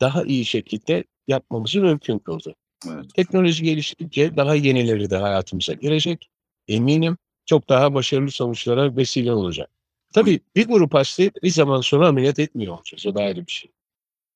daha 0.01 0.23
iyi 0.23 0.45
şekilde 0.45 1.03
yapmamızı 1.27 1.81
mümkün 1.81 2.19
kıldı. 2.19 2.55
Evet. 2.89 3.05
Teknoloji 3.15 3.63
geliştikçe 3.63 4.37
daha 4.37 4.55
yenileri 4.55 5.09
de 5.09 5.17
hayatımıza 5.17 5.73
girecek. 5.73 6.29
Eminim 6.67 7.17
çok 7.45 7.69
daha 7.69 7.93
başarılı 7.93 8.31
sonuçlara 8.31 8.95
vesile 8.97 9.31
olacak. 9.31 9.69
Tabii 10.13 10.39
bir 10.55 10.67
grup 10.67 10.93
hastayı 10.93 11.31
bir 11.43 11.49
zaman 11.49 11.81
sonra 11.81 12.07
ameliyat 12.07 12.39
etmiyor 12.39 12.77
olacağız. 12.77 13.05
O 13.05 13.15
da 13.15 13.19
ayrı 13.19 13.47
bir 13.47 13.51
şey. 13.51 13.71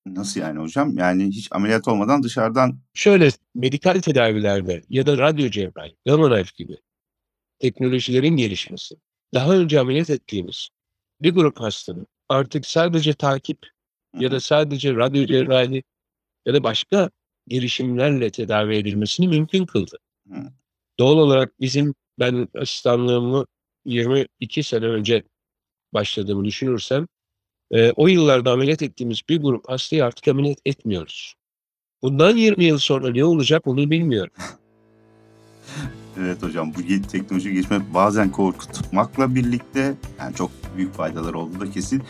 Nasıl 0.06 0.42
yani 0.42 0.60
hocam? 0.60 0.98
Yani 0.98 1.28
hiç 1.28 1.48
ameliyat 1.52 1.88
olmadan 1.88 2.24
dışarıdan 2.24 2.80
Şöyle 2.94 3.30
medikal 3.56 4.00
tedavilerde 4.00 4.82
ya 4.90 5.06
da 5.06 5.18
radyo 5.18 5.50
cerrahi, 5.50 5.96
gamma 6.06 6.30
knife 6.30 6.52
gibi 6.64 6.78
teknolojilerin 7.60 8.36
gelişmesi, 8.38 8.96
daha 9.34 9.56
önce 9.56 9.80
ameliyat 9.80 10.10
ettiğimiz 10.10 10.70
bir 11.22 11.32
grup 11.32 11.60
hastanın 11.60 12.08
artık 12.30 12.66
sadece 12.66 13.14
takip 13.14 13.60
ya 14.20 14.32
da 14.32 14.40
sadece 14.40 14.96
radyo 14.96 15.26
cerrahi 15.26 15.84
ya 16.46 16.54
da 16.54 16.64
başka 16.64 17.10
girişimlerle 17.48 18.30
tedavi 18.30 18.76
edilmesini 18.76 19.28
mümkün 19.28 19.66
kıldı. 19.66 19.98
Doğal 21.00 21.18
olarak 21.18 21.60
bizim 21.60 21.96
ben 22.20 22.48
asistanlığımı 22.56 23.46
22 23.86 24.64
sene 24.64 24.86
önce 24.86 25.24
başladığımı 25.94 26.46
düşünürsem 26.46 27.08
e, 27.72 27.92
o 27.92 28.08
yıllarda 28.08 28.52
ameliyat 28.52 28.82
ettiğimiz 28.82 29.22
bir 29.30 29.42
grup 29.42 29.70
hastayı 29.70 30.06
artık 30.06 30.28
ameliyat 30.28 30.60
etmiyoruz. 30.66 31.34
Bundan 32.02 32.38
20 32.38 32.64
yıl 32.64 32.78
sonra 32.78 33.12
ne 33.12 33.26
olacak 33.26 33.68
onu 33.68 33.92
bilmiyorum. 33.92 34.34
Evet 36.20 36.44
hocam 36.44 36.74
bu 36.76 37.08
teknoloji 37.08 37.54
gelişme 37.54 37.94
bazen 37.94 38.32
korkutmakla 38.32 39.36
birlikte 39.36 39.94
yani 40.20 40.36
çok 40.36 40.52
büyük 40.78 40.94
faydalar 40.94 41.34
oldu 41.34 41.60
da 41.60 41.72
kesin. 41.72 42.04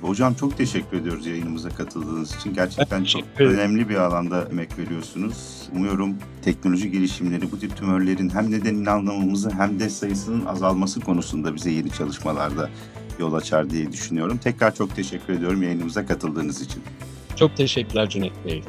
Hocam 0.00 0.34
çok 0.34 0.56
teşekkür 0.56 0.96
ediyoruz 0.96 1.26
yayınımıza 1.26 1.68
katıldığınız 1.68 2.36
için. 2.36 2.54
Gerçekten 2.54 3.04
çok 3.04 3.22
önemli 3.38 3.88
bir 3.88 3.94
alanda 3.94 4.48
emek 4.50 4.78
veriyorsunuz. 4.78 5.68
Umuyorum 5.74 6.16
teknoloji 6.42 6.90
gelişimleri 6.90 7.52
bu 7.52 7.58
tip 7.58 7.76
tümörlerin 7.76 8.30
hem 8.30 8.50
nedenini 8.50 8.90
anlamamızı 8.90 9.50
hem 9.50 9.80
de 9.80 9.88
sayısının 9.88 10.46
azalması 10.46 11.00
konusunda 11.00 11.54
bize 11.54 11.70
yeni 11.70 11.90
çalışmalarda 11.90 12.70
yol 13.18 13.32
açar 13.34 13.70
diye 13.70 13.92
düşünüyorum. 13.92 14.38
Tekrar 14.38 14.74
çok 14.74 14.96
teşekkür 14.96 15.32
ediyorum 15.32 15.62
yayınımıza 15.62 16.06
katıldığınız 16.06 16.62
için. 16.62 16.82
Çok 17.36 17.56
teşekkürler 17.56 18.08
Cüneyt 18.08 18.44
Bey. 18.44 18.62